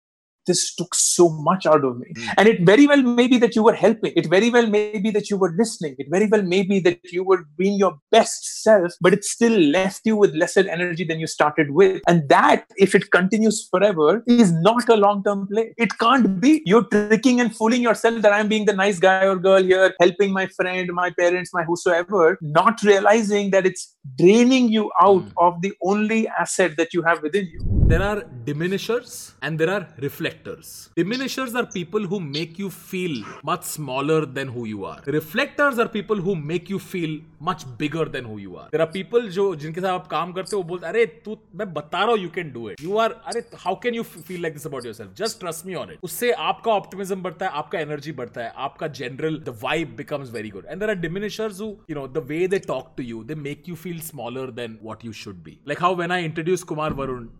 [0.47, 2.07] this took so much out of me.
[2.15, 2.33] Mm.
[2.37, 4.13] And it very well may be that you were helping.
[4.15, 5.95] It very well may be that you were listening.
[5.97, 9.57] It very well may be that you were being your best self, but it still
[9.59, 12.01] left you with lesser energy than you started with.
[12.07, 15.73] And that, if it continues forever, is not a long term play.
[15.77, 16.61] It can't be.
[16.65, 20.31] You're tricking and fooling yourself that I'm being the nice guy or girl here, helping
[20.31, 25.31] my friend, my parents, my whosoever, not realizing that it's draining you out Mm.
[25.37, 29.86] of the only asset that you have within you There are diminishers and there are
[29.98, 30.88] reflectors.
[30.96, 35.00] Diminishers are people who make you feel much smaller than who you are.
[35.06, 38.68] Reflectors are people who make you feel much bigger than who you are.
[38.72, 41.72] There are people जो जिनके साथ आप काम करते हो वो बोलते अरे तू मैं
[41.74, 42.80] बता रहा हूँ you can do it.
[42.80, 45.14] You are अरे how can you feel like this about yourself?
[45.22, 46.00] Just trust me on it.
[46.10, 50.54] उससे आपका optimism बढ़ता है, आपका energy बढ़ता है, आपका general the vibe becomes very
[50.56, 50.64] good.
[50.64, 53.68] And there are diminishers who you know the way they talk to you, they make
[53.68, 55.60] you feel smaller than what you should be.
[55.66, 57.30] Like how when I introduced Kumar Varun.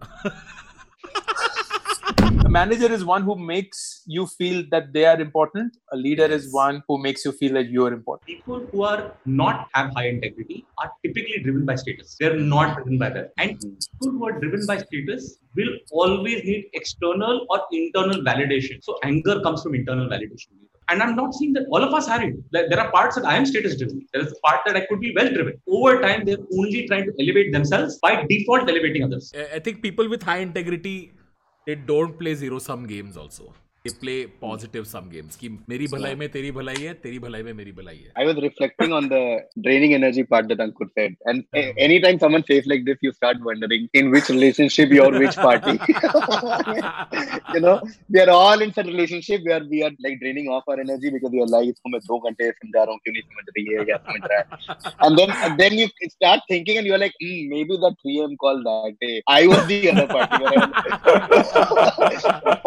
[2.47, 5.75] a manager is one who makes you feel that they are important.
[5.91, 8.25] A leader is one who makes you feel that you're important.
[8.25, 12.15] people who are not have high integrity are typically driven by status.
[12.17, 13.33] They're not driven by that.
[13.37, 13.73] And hmm.
[13.99, 18.81] people who are driven by status will always need external or internal validation.
[18.81, 20.47] So anger comes from internal validation.
[20.89, 22.35] And I'm not saying that all of us are it.
[22.51, 24.05] There are parts that I am status driven.
[24.13, 25.61] There is a part that I could be well driven.
[25.67, 29.33] Over time, they're only trying to elevate themselves by default elevating others.
[29.53, 31.11] I think people with high integrity
[31.65, 33.53] they don't play zero sum games also.
[33.87, 35.35] They play positive sum games.
[35.41, 38.11] कि मेरी भलाई में तेरी भलाई है, तेरी भलाई में मेरी भलाई है.
[38.21, 39.21] I was reflecting on the
[39.67, 41.15] draining energy part that Ankur said.
[41.25, 41.45] And
[41.87, 45.79] anytime someone says like this, you start wondering in which relationship you're which party.
[47.53, 47.75] you know,
[48.09, 51.31] we are all in such relationship where we are like draining off our energy because
[51.39, 53.97] you're like, इसको मैं दो घंटे समझा रहा हूँ क्यों नहीं समझ रही है क्या
[54.09, 54.45] समझ रहा है
[55.05, 58.35] and then and then you start thinking and you're like hmm, maybe that 3 am
[58.43, 60.43] call that day I was the other party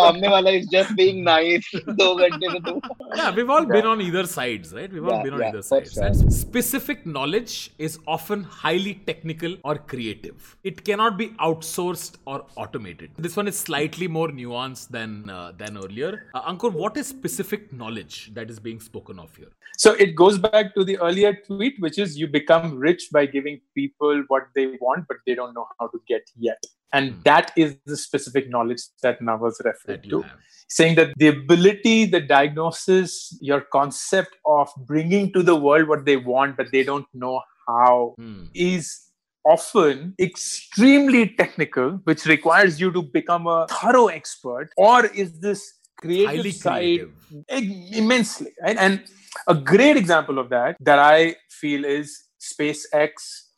[0.00, 1.68] सामने वाला is just being being nice.
[3.16, 3.73] yeah, we've all yeah.
[3.73, 4.92] been on either sides, right?
[4.92, 5.94] We've all been on yeah, either sides.
[5.94, 6.31] Sure.
[6.31, 10.57] Specific knowledge is often highly technical or creative.
[10.64, 13.11] It cannot be outsourced or automated.
[13.18, 16.27] This one is slightly more nuanced than uh, than earlier.
[16.35, 19.53] Uh, Ankur, what is specific knowledge that is being spoken of here?
[19.79, 23.61] So it goes back to the earlier tweet, which is you become rich by giving
[23.75, 26.62] people what they want, but they don't know how to get yet.
[26.92, 27.20] And Hmm.
[27.24, 30.22] that is the specific knowledge that Naval's referred That to.
[30.22, 30.38] have.
[30.72, 36.16] saying that the ability, the diagnosis, your concept of bringing to the world what they
[36.16, 38.44] want, but they don't know how, Hmm.
[38.55, 39.09] is
[39.44, 46.37] often extremely technical, which requires you to become a thorough expert, or is this creative
[46.37, 47.96] Highly side creative.
[48.03, 48.53] immensely?
[48.62, 48.76] Right?
[48.76, 49.03] And
[49.48, 53.11] a great example of that that I feel is SpaceX.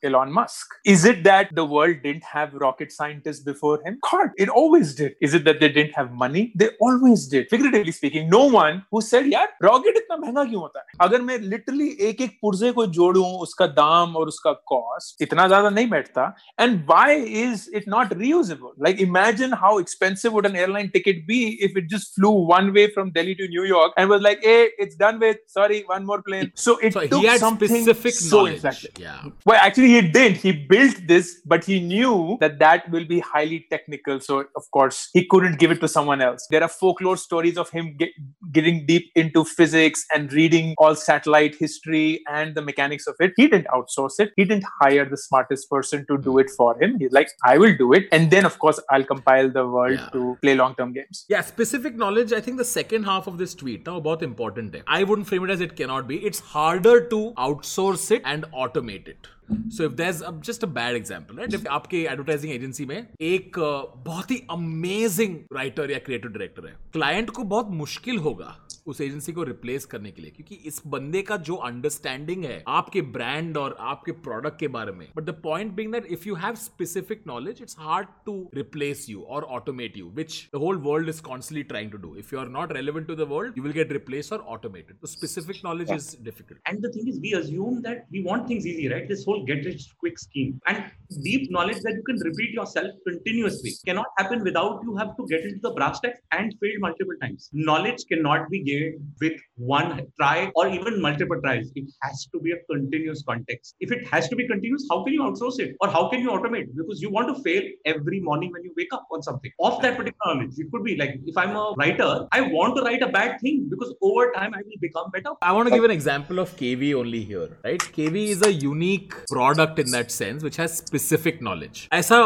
[0.03, 0.73] Elon Musk.
[0.85, 3.97] Is it that the world didn't have rocket scientists before him?
[4.09, 5.15] God, it always did.
[5.21, 6.43] Is it that they didn't have money?
[6.55, 7.49] They always did.
[7.49, 11.37] Figuratively speaking, no one who said, यार rocket इतना महंगा क्यों होता है अगर मैं
[11.53, 16.27] literally एक एक पुर्जे को जोड़ूं उसका दाम और उसका कॉस्ट इतना ज्यादा नहीं बैठता
[16.65, 17.09] and why
[17.45, 21.89] is it not reusable like imagine how expensive would an airline ticket be if it
[21.95, 25.19] just flew one way from delhi to new york and was like hey it's done
[25.25, 28.53] with sorry one more plane so it So took he had something specific so knowledge.
[28.55, 28.99] inflected.
[29.03, 29.25] Yeah.
[29.49, 30.36] Well, actually, he didn't.
[30.38, 34.20] He built this, but he knew that that will be highly technical.
[34.20, 36.46] So, of course, he couldn't give it to someone else.
[36.50, 38.10] There are folklore stories of him get,
[38.52, 43.32] getting deep into physics and reading all satellite history and the mechanics of it.
[43.36, 44.32] He didn't outsource it.
[44.36, 46.98] He didn't hire the smartest person to do it for him.
[46.98, 48.06] He's like, I will do it.
[48.12, 50.08] And then, of course, I'll compile the world Yeah.
[50.12, 51.24] to play long term games.
[51.28, 52.32] Yeah, specific knowledge.
[52.32, 54.82] I think the second half of this tweet now about important eh?
[54.86, 56.18] I wouldn't frame it as it cannot be.
[56.24, 59.28] It's harder to outsource it and automate it.
[59.48, 64.04] So if there just a bad example right if आपके advertising agency में एक uh,
[64.06, 69.32] बहुत ही amazing writer या creative director है client को बहुत मुश्किल होगा उस एजेंसी
[69.32, 73.76] को रिप्लेस करने के लिए क्योंकि इस बंदे का जो अंडरस्टैंडिंग है आपके ब्रांड और
[73.80, 77.62] आपके प्रोडक्ट के बारे में but the point being that if you have specific knowledge
[77.62, 81.90] it's hard to replace you or automate you which the whole world is constantly trying
[81.92, 84.40] to do if you are not relevant to the world you will get replace or
[84.56, 88.66] automated specific knowledge is difficult and the thing is we assume that we want things
[88.66, 90.84] easy right this Whole get rich quick scheme and
[91.22, 95.44] deep knowledge that you can repeat yourself continuously cannot happen without you have to get
[95.44, 97.48] into the brass tacks and fail multiple times.
[97.52, 101.70] Knowledge cannot be gained with one try or even multiple tries.
[101.74, 103.76] It has to be a continuous context.
[103.80, 106.30] If it has to be continuous, how can you outsource it or how can you
[106.30, 106.68] automate?
[106.76, 109.96] Because you want to fail every morning when you wake up on something of that
[109.96, 110.58] particular knowledge.
[110.58, 113.68] It could be like if I'm a writer, I want to write a bad thing
[113.70, 115.30] because over time I will become better.
[115.40, 117.80] I want to give an example of KV only here, right?
[117.80, 121.88] KV is a unique product in that sense which has specific knowledge.
[121.92, 122.18] ऐसा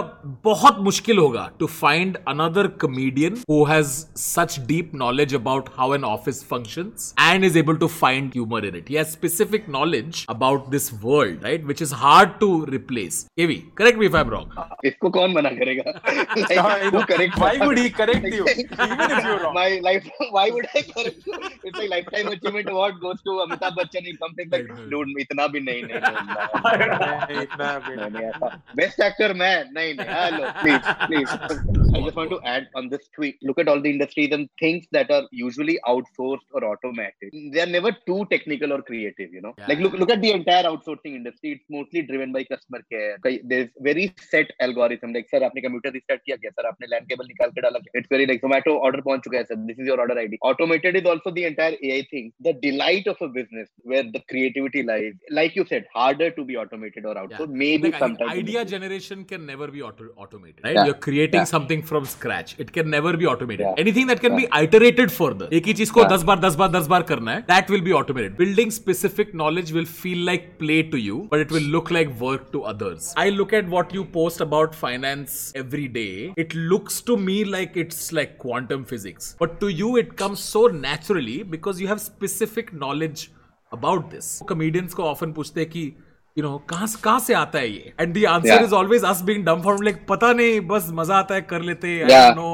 [0.44, 6.04] बहुत मुश्किल होगा to find another comedian who has such deep knowledge about how an
[6.04, 8.88] office functions and is able to find humor in it.
[8.88, 13.20] He has specific knowledge about this world right which is hard to replace.
[13.38, 14.50] KV correct me if i'm wrong.
[14.84, 15.96] इसको कौन मना करेगा?
[16.96, 18.46] Who correct why would he correct you?
[18.88, 19.54] Even if you're wrong.
[19.54, 21.40] My life why would i correct you?
[21.64, 25.60] It's like lifetime achievement award goes to amitabh bachchan in something like dude इतना भी
[25.68, 25.82] नहीं
[26.85, 32.15] इतना भी नहीं नहीं ऐसा best actor मैं नहीं नहीं hello please please I just
[32.17, 33.35] want to add on this tweet.
[33.47, 37.33] Look at all the industries and things that are usually outsourced or automated.
[37.55, 39.33] They are never too technical or creative.
[39.37, 39.67] You know, Yeah.
[39.71, 41.51] like look look at the entire outsourcing industry.
[41.57, 43.17] It's mostly driven by customer care.
[43.25, 45.13] Like, There's very set algorithm.
[45.17, 46.51] Like sir, आपने computer restart किया क्या?
[46.59, 47.99] Sir, आपने LAN cable निकाल के डाला क्या?
[48.01, 49.59] It's very like Zomato order पहुंच चुका है sir.
[49.71, 50.41] This is your order ID.
[50.51, 52.31] Automated is also the entire AI thing.
[52.49, 55.13] The delight of a business where the creativity lies.
[55.41, 56.74] Like you said, harder to be automated.
[56.76, 57.40] automated or outsourced.
[57.40, 57.62] Yeah.
[57.64, 60.60] Maybe like, sometimes idea generation can never be auto- automated.
[60.64, 60.74] Right?
[60.74, 60.84] Yeah.
[60.86, 61.44] You're creating yeah.
[61.44, 62.54] something from scratch.
[62.58, 63.66] It can never be automated.
[63.66, 63.74] Yeah.
[63.78, 64.46] Anything that can yeah.
[64.46, 65.48] be iterated further.
[65.56, 67.92] एक ही चीज़ को दस बार दस बार दस बार करना है that will be
[68.00, 72.08] automated building specific knowledge will feel like play to you but it will look like
[72.20, 76.06] work to others I look at what you post about finance every day
[76.38, 80.66] it looks to me like it's like quantum physics but to you it comes so
[80.78, 83.28] naturally because you have specific knowledge
[83.72, 85.92] about this comedians को often पूछते हैं कि
[86.36, 87.92] you know कहाँ कहाँ से आता है ये?
[88.00, 91.34] And the answer is always as being dumb form like पता नहीं बस मज़ा आता
[91.34, 92.50] है कर लेते I know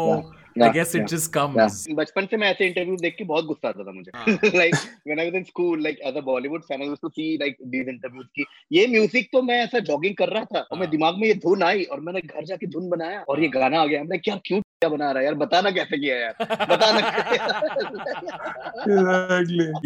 [0.63, 3.85] I guess it just comes बचपन से मैं ऐसे इंटरव्यू देख के बहुत गुस्सा आता
[3.85, 4.75] था मुझे। Like
[5.07, 7.57] when I was in school like as a Bollywood fan I was to see like
[7.77, 11.19] these interviews की ये म्यूज़िक तो मैं ऐसा जॉगिंग कर रहा था और मेरे दिमाग
[11.19, 14.03] में ये धुन आई और मैंने घर जाके धुन बनाया और ये गाना आ गया।
[14.05, 15.35] मैं क्या क्यों क्या बना रहा है यार?
[15.35, 16.35] बताना कैसे किया यार?
[16.71, 17.01] बताना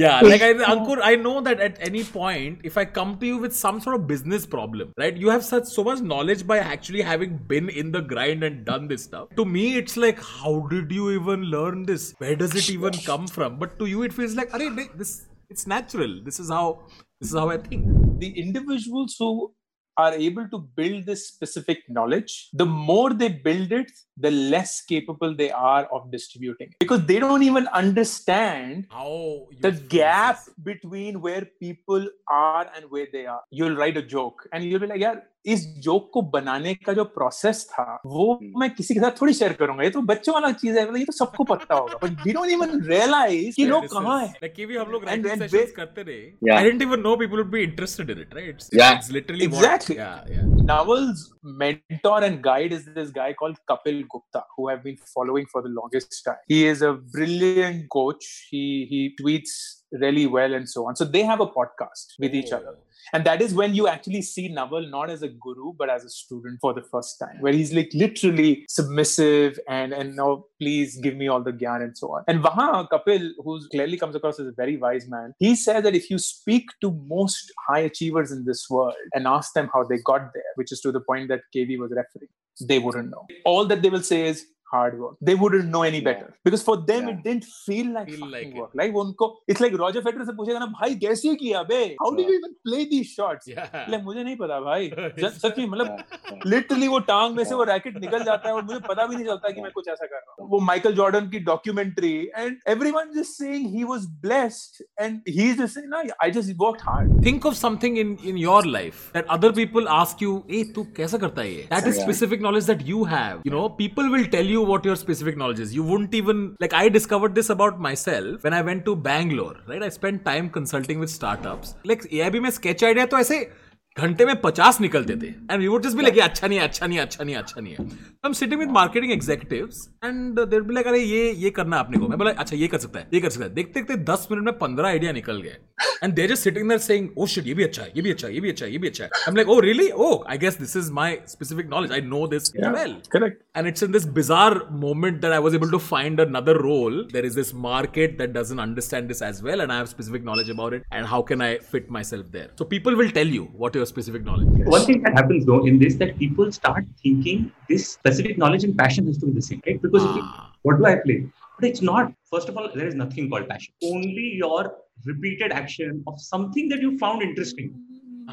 [0.01, 3.39] या like I Ankur I know that at any point if I come to you
[3.39, 7.03] with some sort of business problem right you have such so much knowledge by actually
[7.03, 10.67] having been in the grind and done this stuff to me it's like how how
[10.69, 12.15] did you even learn this?
[12.19, 13.59] Where does it even come from?
[13.59, 16.21] But to you, it feels like, Arey, this it's natural.
[16.25, 16.81] This is how
[17.21, 17.85] this is how I think.
[18.19, 19.53] the individuals who
[19.99, 25.35] are able to build this specific knowledge, the more they build it, the less capable
[25.35, 26.77] they are of distributing it.
[26.79, 33.25] Because they don't even understand How the gap between where people are and where they
[33.25, 33.41] are.
[33.51, 37.05] You'll write a joke and you'll be like, यार इस joke को बनाने का जो
[37.19, 40.79] process था वो मैं किसी के साथ थोड़ी शेयर करूँगा। ये तो बच्चों वाला चीज़
[40.79, 44.19] है मतलब ये तो सबको पता होगा। But we don't even realise कि लोग कहाँ
[44.21, 47.51] है। लाइक वी हम लोग राइट सेशंस करते रहे I don't even know people would
[47.53, 51.21] be interested in it right it's literally what yeah yeah novels
[51.59, 55.71] mentor and guide is this guy called kapil gupta who i've been following for the
[55.75, 56.41] longest time.
[56.53, 58.25] He is a brilliant coach.
[58.53, 59.53] He he tweets
[59.93, 60.97] really well and so on.
[60.97, 62.57] So they have a podcast with each Oh.
[62.59, 62.77] other.
[63.13, 66.09] And that is when you actually see Naval not as a guru, but as a
[66.11, 71.15] student for the first time, where he's like literally submissive and and now please give
[71.17, 72.25] me all the gyan and so on.
[72.27, 75.95] And Vaha Kapil, who clearly comes across as a very wise man, he says that
[75.95, 79.99] if you speak to most high achievers in this world and ask them how they
[79.99, 82.29] got there, which is to the point that KV was referring,
[82.69, 83.25] they wouldn't know.
[83.45, 85.17] All that they will say is hard work.
[85.27, 86.37] They wouldn't know any better Yeah.
[86.47, 87.13] because for them Yeah.
[87.15, 88.79] it didn't feel like Feel fucking like it.
[88.81, 91.81] Like उनको it's like Roger Federer से पूछेगा ना भाई कैसे किया बे?
[92.03, 93.51] How did you even play these shots?
[93.53, 93.77] Yeah.
[93.95, 96.43] like मुझे नहीं पता भाई ज- सच में मतलब.
[96.55, 99.27] लिटरली वो टांग में से वो रैकेट निकल जाता है और मुझे पता भी नहीं
[99.27, 103.11] चलता कि मैं कुछ ऐसा कर रहा हूँ वो माइकल जॉर्डन की documentary and everyone
[103.17, 107.47] just saying he was blessed and he is just saying ना I just worked think
[107.51, 111.45] of something in in your life that other people ask you hey tu kaisa karta
[111.47, 114.63] hai ye that is specific knowledge that you have you know people will tell you
[114.66, 118.54] what your specific knowledge is you wouldn't even like i discovered this about myself when
[118.54, 122.84] i went to bangalore right i spent time consulting with startups like aib में sketch
[122.84, 123.52] idea तो ऐसे
[123.99, 126.87] घंटे में पचास निकलते थे and we would just be like अच्छा नहीं है, अच्छा
[126.87, 130.41] नहीं है, अच्छा नहीं है, अच्छा नहीं है। I am sitting with marketing executives and
[130.41, 132.99] they're be like अरे ये ये करना अपने को। मैं बोला अच्छा ये कर सकता
[132.99, 135.57] है ये कर सकता है। देखते देखते दस मिनट में पंद्रह आइडिया निकल गए।
[136.03, 138.27] And they're just sitting there saying oh shit ये भी अच्छा है ये भी अच्छा
[138.27, 140.13] है ये भी अच्छा है ये भी अच्छा है। I am like oh really oh
[140.31, 143.93] I guess this is my specific knowledge I know this well correct and it's in
[143.93, 146.97] this bizarre moment that I was able to find another role.
[147.13, 150.51] There is this market that doesn't understand this as well, and I have specific knowledge
[150.55, 150.91] about it.
[150.99, 152.51] And how can I fit myself there?
[152.59, 154.69] So people will tell you what your specific knowledge is.
[154.69, 158.79] One thing that happens though in this that people start thinking this specific knowledge and
[158.85, 159.83] passion has to be the same, right?
[159.83, 160.47] Because if you, Ah.
[160.63, 161.19] what do I play?
[161.59, 162.15] But it's not.
[162.33, 163.75] First of all, there is nothing called passion.
[163.91, 164.63] Only your
[165.11, 167.77] repeated action of something that you found interesting.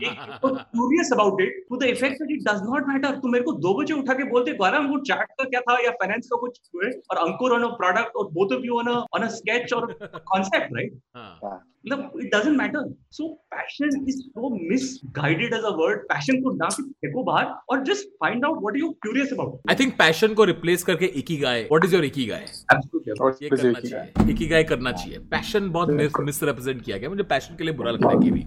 [0.03, 3.73] Curious about it to the effect that it does not matter तुम मेरे को दो
[3.79, 6.89] बजे उठा के बोलते गौरव वो chat का क्या था या फाइनेंस का कुछ हुए
[7.11, 9.85] और Ankur on a product or both of you on a on a sketch or
[10.01, 10.97] concept right
[11.82, 11.82] Ah.
[11.86, 12.80] मतलब it doesn't matter
[13.16, 17.84] so passion is so misguided as a word passion को ना भी फेंको बाहर और
[17.88, 21.54] just find out what you're curious about I think passion को replace करके ikigai.
[21.74, 22.40] What is your ikigai?
[22.74, 25.90] absolutely और ये फिर करना एक ही है। चाहिए ikigai करना चाहिए passion बहुत
[26.30, 28.44] मिसरिप्रेजेंट किया गया मुझे passion के लिए बुरा लगता है कि भी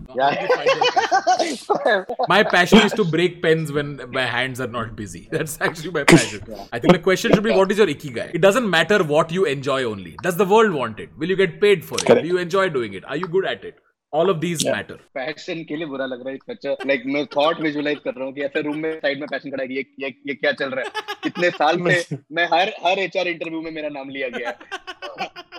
[2.34, 6.04] my passion is to break pens when my hands are not busy that's actually my
[6.14, 9.32] passion i think the question should be what is your ikigai it doesn't matter what
[9.40, 12.24] you enjoy only does the world want it will you get paid for it Correct.
[12.28, 13.75] do you enjoy doing it are you good at it.
[14.13, 14.97] All of these matter.
[15.15, 18.35] Passion के लिए बुरा लग रहा है सच्चा like मैं thought visualise कर रहा हूँ
[18.35, 20.85] कि ऐसे रूम में साइड में पैशन खड़ा है ये ये ये क्या चल रहा
[20.85, 21.05] है?
[21.27, 21.95] इतने साल में
[22.33, 24.57] मैं हर हर एचआर इंटरव्यू में मेरा नाम लिया गया है।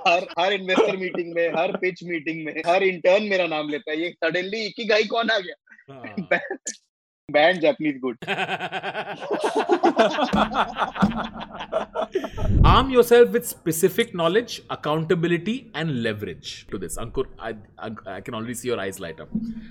[0.07, 4.01] हर हर इन्वेस्टर मीटिंग में हर पिच मीटिंग में हर इंटर्न मेरा नाम लेता है।
[4.01, 5.55] ये सडनली इकिगाई कौन आ गया?
[7.29, 8.19] Banned Japanese goods.
[12.63, 16.95] Arm yourself with specific knowledge, accountability, and leverage to this.
[16.97, 19.27] Ankur, I, I, I can already see your eyes light up.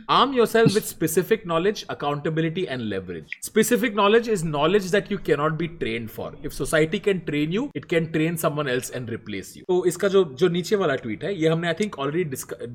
[0.07, 3.39] Arm yourself with specific knowledge, accountability, and leverage.
[3.41, 6.35] Specific knowledge is knowledge that you cannot be trained for.
[6.43, 9.65] If society can train you, it can train someone else and replace you.
[9.69, 12.25] तो इसका जो जो नीचे वाला tweet है ये हमने I think already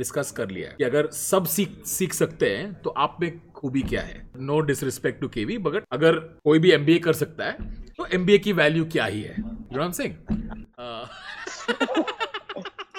[0.01, 3.31] discuss कर लिया है कि अगर सब सीख सीख सकते हैं तो आप में
[3.61, 4.21] खूबी क्या है?
[4.39, 8.53] No disrespect to KV but अगर कोई भी एमबीए कर सकता है तो एमबीए की
[8.53, 9.35] वैल्यू क्या ही है?
[9.39, 10.15] यू नो सिंह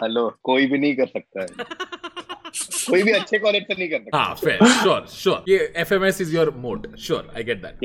[0.03, 1.47] हेलो कोई भी नहीं कर सकता है।
[2.87, 6.35] कोई भी अच्छे कॉलेज से नहीं कर सकता। हाँ फेयर श्योर श्योर ये FMS is
[6.37, 7.79] your mode sure I get that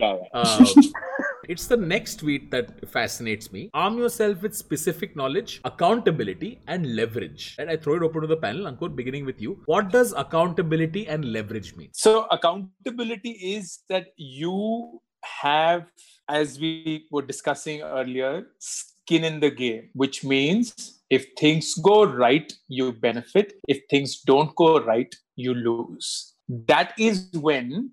[1.48, 7.56] it's the next tweet that fascinates me arm yourself with specific knowledge accountability and leverage
[7.60, 11.08] and I throw it open to the panel Ankur beginning with you what does accountability
[11.08, 15.02] and leverage mean So accountability is that you
[15.42, 15.86] have,
[16.30, 22.52] as we were discussing earlier, skin in the game, which means if things go right,
[22.68, 23.54] you benefit.
[23.68, 26.34] If things don't go right, you lose.
[26.68, 27.92] That is when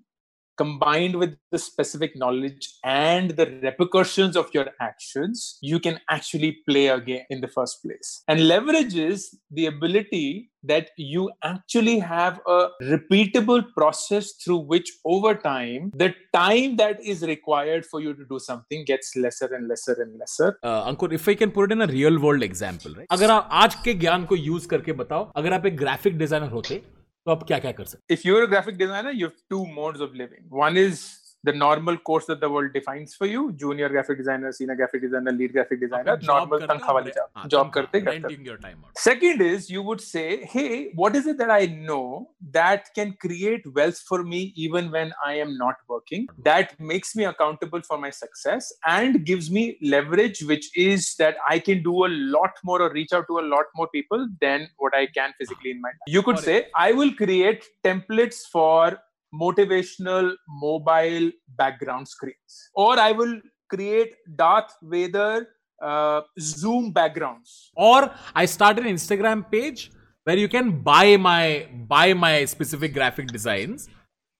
[0.58, 6.88] combined with the specific knowledge and the repercussions of your actions, you can actually play
[6.88, 8.22] a game in the first place.
[8.28, 15.34] And leverage is the ability that you actually have a repeatable process through which over
[15.34, 19.96] time the time that is required for you to do something gets lesser and lesser
[20.02, 23.30] and lesser uh, Ankur if I can put in a real world example right अगर
[23.30, 26.82] आप आज के ज्ञान को use करके बताओ अगर आप एक ग्राफिक डिजाइनर होते
[27.25, 30.13] तो आप क्या क्या कर सकते if you're graphic designer you have two modes of
[30.13, 31.03] living one is
[31.49, 35.33] the normal course that the world defines for you junior graphic designer senior graphic designer
[35.39, 39.69] lead graphic designer normal tankha wali job job karte renting your time out Second is
[39.69, 44.23] you would say, hey, what is it that I know that can create wealth for
[44.23, 46.27] me even when I am not working?
[46.43, 51.59] That makes me accountable for my success and gives me leverage, which is that I
[51.59, 54.95] can do a lot more or reach out to a lot more people than what
[54.95, 55.99] I can physically in my time.
[56.07, 58.97] You could say, I will create templates for
[59.41, 63.35] motivational mobile background screens, or I will
[63.69, 65.47] create Darth Vader
[65.81, 67.71] uh, Zoom backgrounds.
[67.75, 68.09] or
[68.41, 69.91] i start an instagram page
[70.23, 73.89] where you can buy my buy my specific graphic designs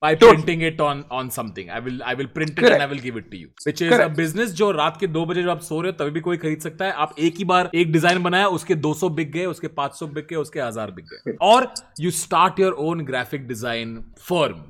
[0.06, 0.36] by Totally.
[0.36, 2.76] printing it on on something i will i will print it Correct.
[2.76, 4.12] and i will give it to you which is Correct.
[4.12, 6.38] a business जो रात के दो बजे जब आप सो रहे हो तभी भी कोई
[6.38, 9.68] खरीद सकता है आप एक ही बार एक डिज़ाइन बनाया उसके 200 बिक गए उसके
[9.80, 14.64] 500 बिक गए उसके हज़ार बिक गए और you start your own graphic design firm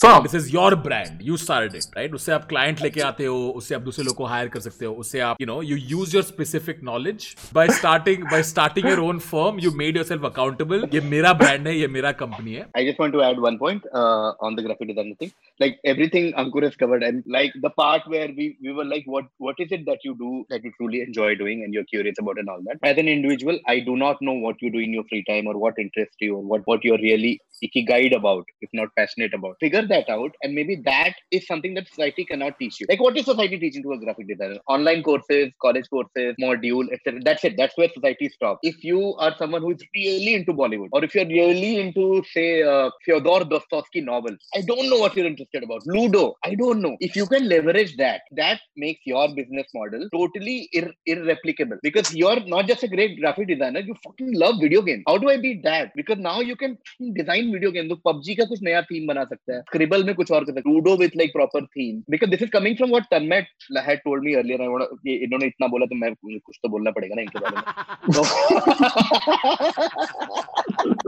[0.00, 0.22] Firm.
[0.22, 3.74] This is your brand you started it right उससे आप क्लाइंट लेके आते हो उससे
[3.74, 6.24] आप दूसरे लोग को हायर कर सकते हो उससे आप you know you use your
[6.24, 11.32] specific knowledge by starting by starting your own firm you made yourself accountable ये मेरा
[11.42, 12.66] ब्रांड है ये मेरा कंपनी है.
[12.76, 15.32] I just want to add one point on the graphic design thing.
[15.60, 19.26] Like everything Ankur has covered, and like the part where we, we were like, what
[19.38, 22.38] what is it that you do that you truly enjoy doing and you're curious about
[22.38, 22.78] and all that.
[22.82, 25.58] As an individual, I do not know what you do in your free time or
[25.58, 27.40] what interests you or what what you're really
[27.86, 29.56] guide about, if not passionate about.
[29.60, 32.86] Figure that out, and maybe that is something that society cannot teach you.
[32.88, 34.58] Like what is society teaching to a graphic designer?
[34.66, 37.20] Online courses, college courses, module, etc.
[37.22, 37.56] That's it.
[37.56, 38.60] That's where society stops.
[38.62, 42.62] If you are someone who is really into Bollywood, or if you're really into, say,
[42.62, 45.82] uh, Fyodor Dostoevsky novels, I don't know what you're interested about.
[45.86, 46.96] Ludo, I don't know.
[47.00, 52.40] If you can leverage that, that makes your business model totally ir- irreplicable because you're
[52.46, 55.02] not just a great graphic designer, you fucking love video games.
[55.06, 55.90] How do I beat that?
[55.96, 56.78] Because now you can
[57.14, 57.88] design video games.
[57.90, 60.70] तो PUBG का कुछ नया theme बना सकता है Scribble में कुछ और कर सकता
[60.70, 62.04] है Ludo with like proper theme.
[62.08, 63.44] Because this is coming from what Tanmay
[63.84, 64.60] had told me earlier.
[64.62, 67.56] I want ये इन्होंने इतना बोला तो मैं कुछ तो बोलना पड़ेगा ना इनके बारे
[67.56, 67.62] में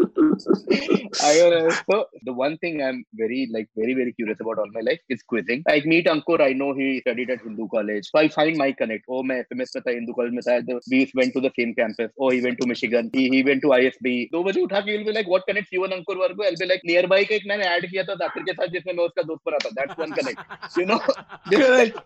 [0.07, 0.11] तो
[1.22, 5.00] I also the one thing I'm very like very very curious about all my life
[5.08, 5.62] is quizzing.
[5.68, 6.40] I meet Ankur.
[6.40, 9.04] I know he studied at Hindu College, so I find my connect.
[9.08, 12.10] Oh, मैं FMS में Hindu College We went to the same campus.
[12.18, 13.10] Oh, he went to Michigan.
[13.14, 14.28] He he went to ISB.
[14.32, 16.46] So बजे उठा के will be like what connects you and Ankur Warikoo?
[16.50, 19.04] I'll be like nearby का एक मैंने add किया था जाकिर के साथ जिसमें मैं
[19.04, 20.40] उसका दोस्त बना That's one connect.
[20.76, 21.00] You know.
[21.50, 21.96] like,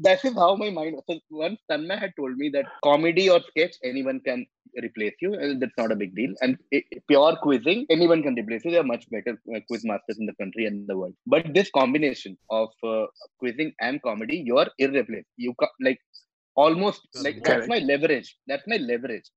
[0.00, 1.00] that is how my mind.
[1.08, 4.46] So once Tanmay had told me that comedy or sketch anyone can
[4.82, 6.34] replace you, that's not a big deal.
[6.40, 6.58] And
[7.08, 8.70] pure quizzing, anyone can replace you.
[8.70, 11.14] There are much better uh, quiz masters in the country and the world.
[11.26, 13.06] But this combination of uh,
[13.38, 15.22] quizzing and comedy, you are irreplaceable.
[15.36, 15.98] You ca- like
[16.56, 18.36] almost like that's my leverage.
[18.46, 19.28] That's my leverage.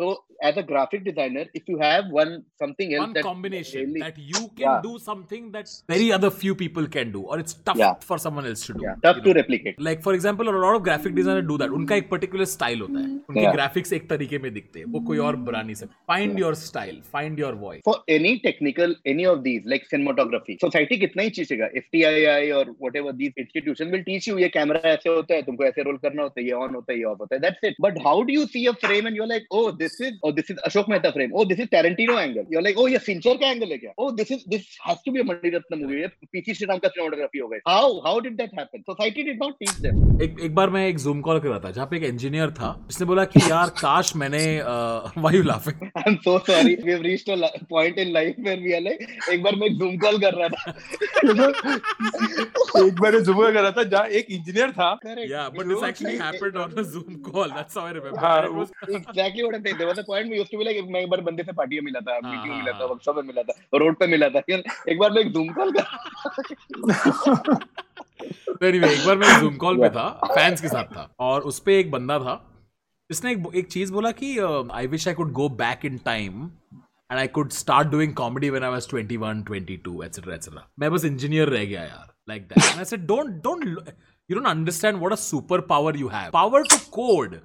[0.00, 0.06] So
[0.46, 2.32] as a graphic designer, if you have one
[2.62, 4.80] something else one that combination really- that you can Yeah.
[4.86, 7.94] do something that very other few people can do or it's tough Yeah.
[8.08, 9.36] for someone else to do yeah, tough you to know?
[9.38, 9.78] replicate.
[9.86, 12.98] like for example a lot of graphic designers do that उनका एक particular style होता
[13.04, 13.54] है उनके Yeah.
[13.56, 17.00] graphics एक तरीके में दिखते हैं वो कोई और बना नहीं सकता find your style
[17.16, 21.70] find your voice For any technical, any of these, like cinematography, society कितना ही चीजेगा
[21.84, 25.88] FTII or whatever these institutions will teach you ये camera ऐसे होता है तुमको ऐसे
[25.90, 28.04] roll करना होता है ये on होता है ये off होता है that's it but
[28.10, 30.51] how do you see a frame and you're like oh this this is or this
[30.51, 33.51] is Ashok Mehta frame oh this is Tarantino angle you like oh ये Fincher का
[33.51, 36.07] angle है क्या ओ this is this has to be a Mani Ratnam movie है
[36.31, 39.75] PC Sreeram का cinematography हो गई how how did that happen society did not teach
[39.87, 42.51] them एक एक बार मैं एक जूम कॉल कर रहा था जहाँ पे एक इंजीनियर
[42.59, 44.43] था। उसने बोला कि यार काश मैंने
[45.17, 48.59] why you laughing I am so sorry we have reached a point in life where
[48.59, 48.97] we are like
[49.33, 50.61] एक बार मैं एक जूम कॉल कर रहा था।
[52.85, 54.89] एक बार जूम कॉल कर रहा था जहाँ एक इंजीनियर था।
[55.31, 59.67] Yeah but this actually happened on a Zoom call that's how I remember exactly what
[59.67, 59.87] I हाँ.
[59.87, 61.79] There was a point we used to be like मैं एक बार बंदे से पार्टी
[61.79, 63.95] में मिला था हाँ, मीटिंग में हाँ, मिला था हाँ। वर्कशॉप में मिला था रोड
[63.99, 65.83] पे मिला था यार एक बार मैं एक जूम कॉल कर
[68.61, 71.79] anyway, एक बार मैं जूम कॉल पे था फैंस के साथ था और उस पे
[71.79, 72.35] एक बंदा था
[73.09, 74.37] जिसने एक, एक चीज़ बोला कि
[74.73, 76.43] I wish I could go back in time
[77.11, 81.05] and I could start doing comedy when I was 21 22 et cetera et cetera मैं बस
[81.05, 85.11] इंजीनियर रह गया यार like that and I said don't don't you don't understand what
[85.11, 85.21] a
[85.71, 87.35] superpower you have power to code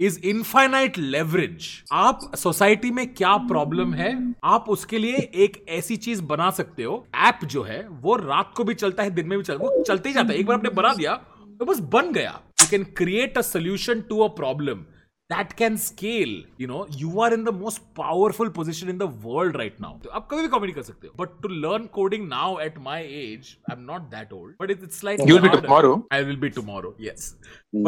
[0.00, 4.34] is infinite leverage आप society में क्या problem है?
[4.44, 8.64] आप उसके लिए एक ऐसी चीज़ बना सकते हो। ऐप जो है, वो रात को
[8.64, 10.56] भी चलता है, दिन में भी चलता है वो चलते ही जाता है। एक बार
[10.56, 11.14] आपने बना दिया
[11.60, 14.84] तो बस बन गया। You can create a solution to a problem
[15.31, 16.31] that can scale
[16.61, 20.09] you know you are in the most powerful position in the world right now तो
[20.17, 23.51] आप कभी भी कॉमेडी कर सकते हो but to learn coding now at my age
[23.73, 25.61] i'm not that old but it, it's like You'll be harder.
[25.67, 25.93] tomorrow.
[26.17, 27.29] i will be tomorrow yes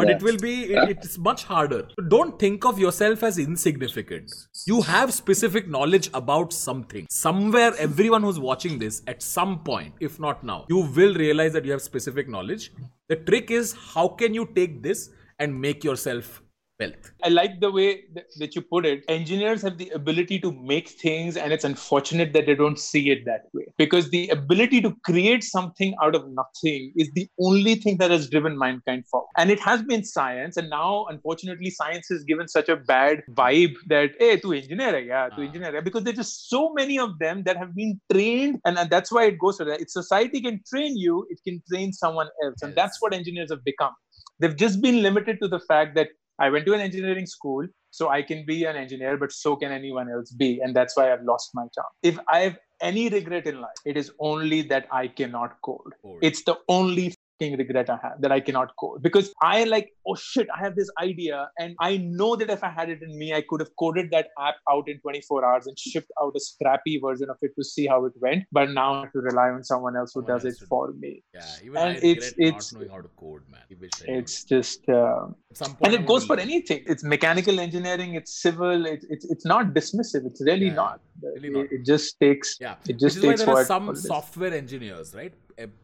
[0.00, 0.14] but Yeah.
[0.16, 4.34] it will be it, it's much harder so don't think of yourself as insignificant
[4.72, 10.18] you have specific knowledge about something somewhere everyone who's watching this at some point if
[10.28, 12.66] not now you will realize that you have specific knowledge
[13.14, 15.06] the trick is how can you take this
[15.38, 16.34] and make yourself
[16.81, 19.03] wealth I like the way that, you put it.
[19.07, 23.25] Engineers have the ability to make things, and it's unfortunate that they don't see it
[23.25, 23.65] that way.
[23.77, 28.27] Because the ability to create something out of nothing is the only thing that has
[28.29, 29.27] driven mankind forward.
[29.37, 33.75] And it has been science, and now, unfortunately, science is given such a bad vibe
[33.87, 35.45] that, hey, tu engineer hai, yeah, tu Ah.
[35.49, 35.81] engineer hai.
[35.89, 39.25] Because there's just so many of them that have been trained, and, and that's why
[39.25, 39.81] it goes to that.
[39.81, 42.63] If society can train you, it can train someone else.
[42.63, 43.93] And that's what engineers have become.
[44.39, 46.09] They've just been limited to the fact that
[46.41, 49.71] I went to an engineering school, so I can be an engineer, but so can
[49.71, 50.59] anyone else be.
[50.59, 51.85] And that's why I've lost my job.
[52.01, 55.93] If I have any regret in life, it is only that I cannot code.
[56.01, 56.17] Code.
[56.23, 60.15] It's the only fucking regret I have that I cannot code because I like, oh
[60.15, 61.49] shit, I have this idea.
[61.59, 64.27] And I know that if I had it in me, I could have coded that
[64.39, 67.87] app out in 24 hours and shipped out a scrappy version of it to see
[67.87, 68.43] how it went.
[68.51, 71.23] But now I have to rely on someone else who does it to for me.
[71.33, 73.61] Yeah, even And I it's- it's- not knowing how to code, man.
[73.71, 74.19] I wish I knew.
[74.19, 74.87] It's just.
[74.89, 79.25] Uh, some point, and it goes for anything it's mechanical engineering it's civil it's it's,
[79.33, 81.01] it's not dismissive it's really Yeah, not
[81.33, 81.65] really it, not.
[81.77, 83.99] it just takes Yeah, it just Which is why takes there are some what it
[83.99, 84.07] is.
[84.13, 85.33] software engineers, right?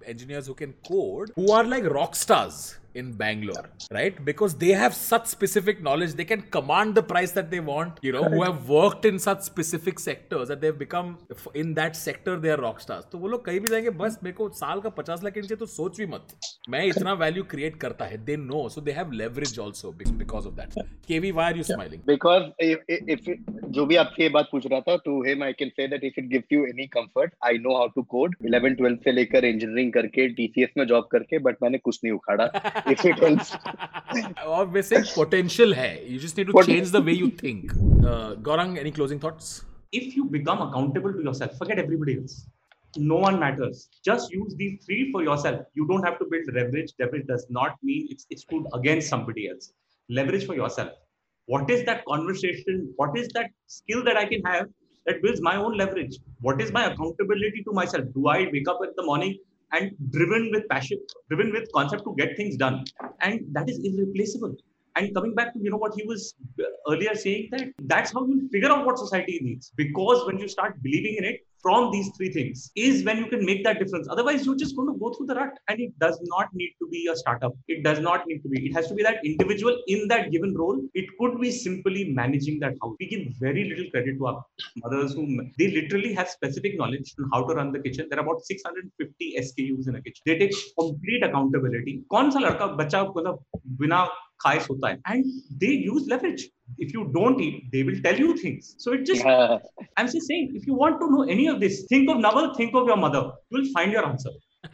[0.06, 4.20] Engineers who can code, who are like rock stars in Bangalore, right?
[4.30, 8.00] Because they have such specific knowledge, they can command the price that they want.
[8.02, 11.18] You know, who have worked in such specific sectors that they've become
[11.64, 13.06] in that sector they are rock stars.
[13.12, 15.66] तो वो लोग कहीं भी जाएँगे बस मेरे को साल का पचास लाख नीचे तो
[15.66, 16.36] सोच भी मत
[16.70, 20.54] मैं इतना वैल्यू क्रिएट करता है they know so they have leverage also because of
[20.56, 20.74] that
[21.08, 22.50] KV why are you smiling because
[23.16, 23.30] if,
[23.78, 26.20] जो भी आपसे ये बात पूछ रहा था to him I can say that if
[26.24, 29.92] it gives you any comfort I know how to code 11 12 से लेकर engineering
[29.98, 32.48] करके TCS में जॉब करके but मैंने कुछ नहीं उखाड़ा
[32.88, 33.56] if it helps.
[34.46, 36.02] or we're saying potential hai.
[36.06, 37.72] You just need to Pot- change the way you think.
[38.06, 38.36] Uh,
[38.84, 39.66] any closing thoughts?
[39.92, 42.48] If you become accountable to yourself, forget everybody else.
[42.96, 43.90] No one matters.
[44.04, 45.62] Just use these three for yourself.
[45.74, 46.94] You don't have to build leverage.
[47.00, 49.74] Leverage does not mean it's it's good against somebody else.
[50.10, 50.92] Leverage for yourself.
[51.46, 52.94] What is that conversation?
[52.96, 54.68] What is that skill that I can have
[55.06, 56.18] that builds my own leverage?
[56.42, 58.06] What is my accountability to myself?
[58.14, 59.38] Do I wake up in the morning
[59.72, 61.00] and driven with passion,
[61.30, 62.86] driven with concept to get things done?
[63.22, 64.56] And that is irreplaceable.
[64.96, 68.26] And coming back to you know what he was uh, earlier saying that that's how
[68.26, 72.11] you figure out what society needs because when you start believing in it from these
[72.17, 74.09] three things is when you can make that difference.
[74.11, 76.89] Otherwise, you're just going to go through the rut, and it does not need to
[76.89, 77.53] be a startup.
[77.69, 78.67] It does not need to be.
[78.67, 80.81] It has to be that individual in that given role.
[80.95, 82.97] It could be simply managing that house.
[82.99, 84.45] We give very little credit to our
[84.83, 85.27] mothers who
[85.59, 88.09] they literally have specific knowledge on how to run the kitchen.
[88.11, 90.23] There are about 650 SKUs in a kitchen.
[90.27, 92.01] They take complete accountability.
[92.11, 93.45] कौन सा लड़का बच्चा मतलब
[93.81, 94.05] बिना
[94.46, 95.26] and
[95.58, 96.48] they use leverage.
[96.78, 98.76] If you don't eat, they will tell you things.
[98.78, 99.58] So it just, yeah.
[99.96, 102.76] I'm just saying, if you want to know any of this, think of Naval, think
[102.76, 103.32] of your mother.
[103.50, 104.30] You'll find your answer.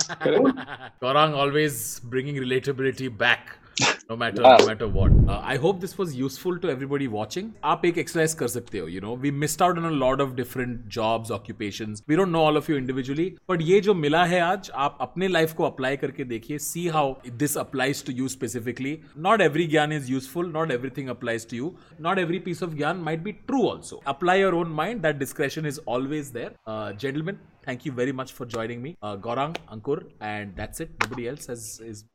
[1.01, 4.57] Gaurang always bringing relatability back No matter Yeah.
[4.59, 5.13] no matter what.
[5.28, 7.45] Uh, I hope this was useful to everybody watching.
[7.63, 9.13] आप एक exercise कर सकते हो, you know.
[9.26, 12.03] We missed out on a lot of different jobs, occupations.
[12.07, 15.28] We don't know all of you individually, but ये जो मिला है आज, आप अपने
[15.28, 16.57] life को apply करके देखिए.
[16.57, 17.05] See how
[17.43, 18.93] this applies to you specifically.
[19.28, 20.51] Not every ज्ञान is useful.
[20.59, 21.71] Not everything applies to you.
[22.07, 24.01] Not every piece of ज्ञान might be true also.
[24.05, 25.01] Apply your own mind.
[25.01, 26.51] That discretion is always there.
[26.67, 28.95] Uh, gentlemen, thank you very much for joining me.
[29.01, 30.91] Uh, Gaurang, Ankur, and that's it.
[31.03, 32.05] Nobody else has is.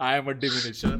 [0.00, 0.92] I am a diminisher.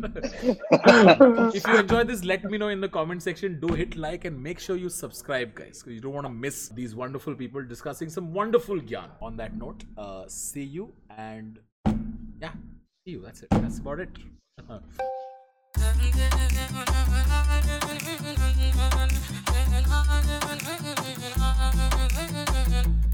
[1.54, 3.60] if you enjoy this, let me know in the comment section.
[3.60, 5.82] Do hit like and make sure you subscribe, guys.
[5.82, 9.10] 'cause You don't want to miss these wonderful people discussing some wonderful gyan.
[9.20, 11.58] On that note, uh, see you and
[12.40, 12.52] yeah,
[13.04, 13.22] see you.
[13.22, 13.50] That's it.
[13.50, 14.10] That's about it.
[14.18, 14.80] You.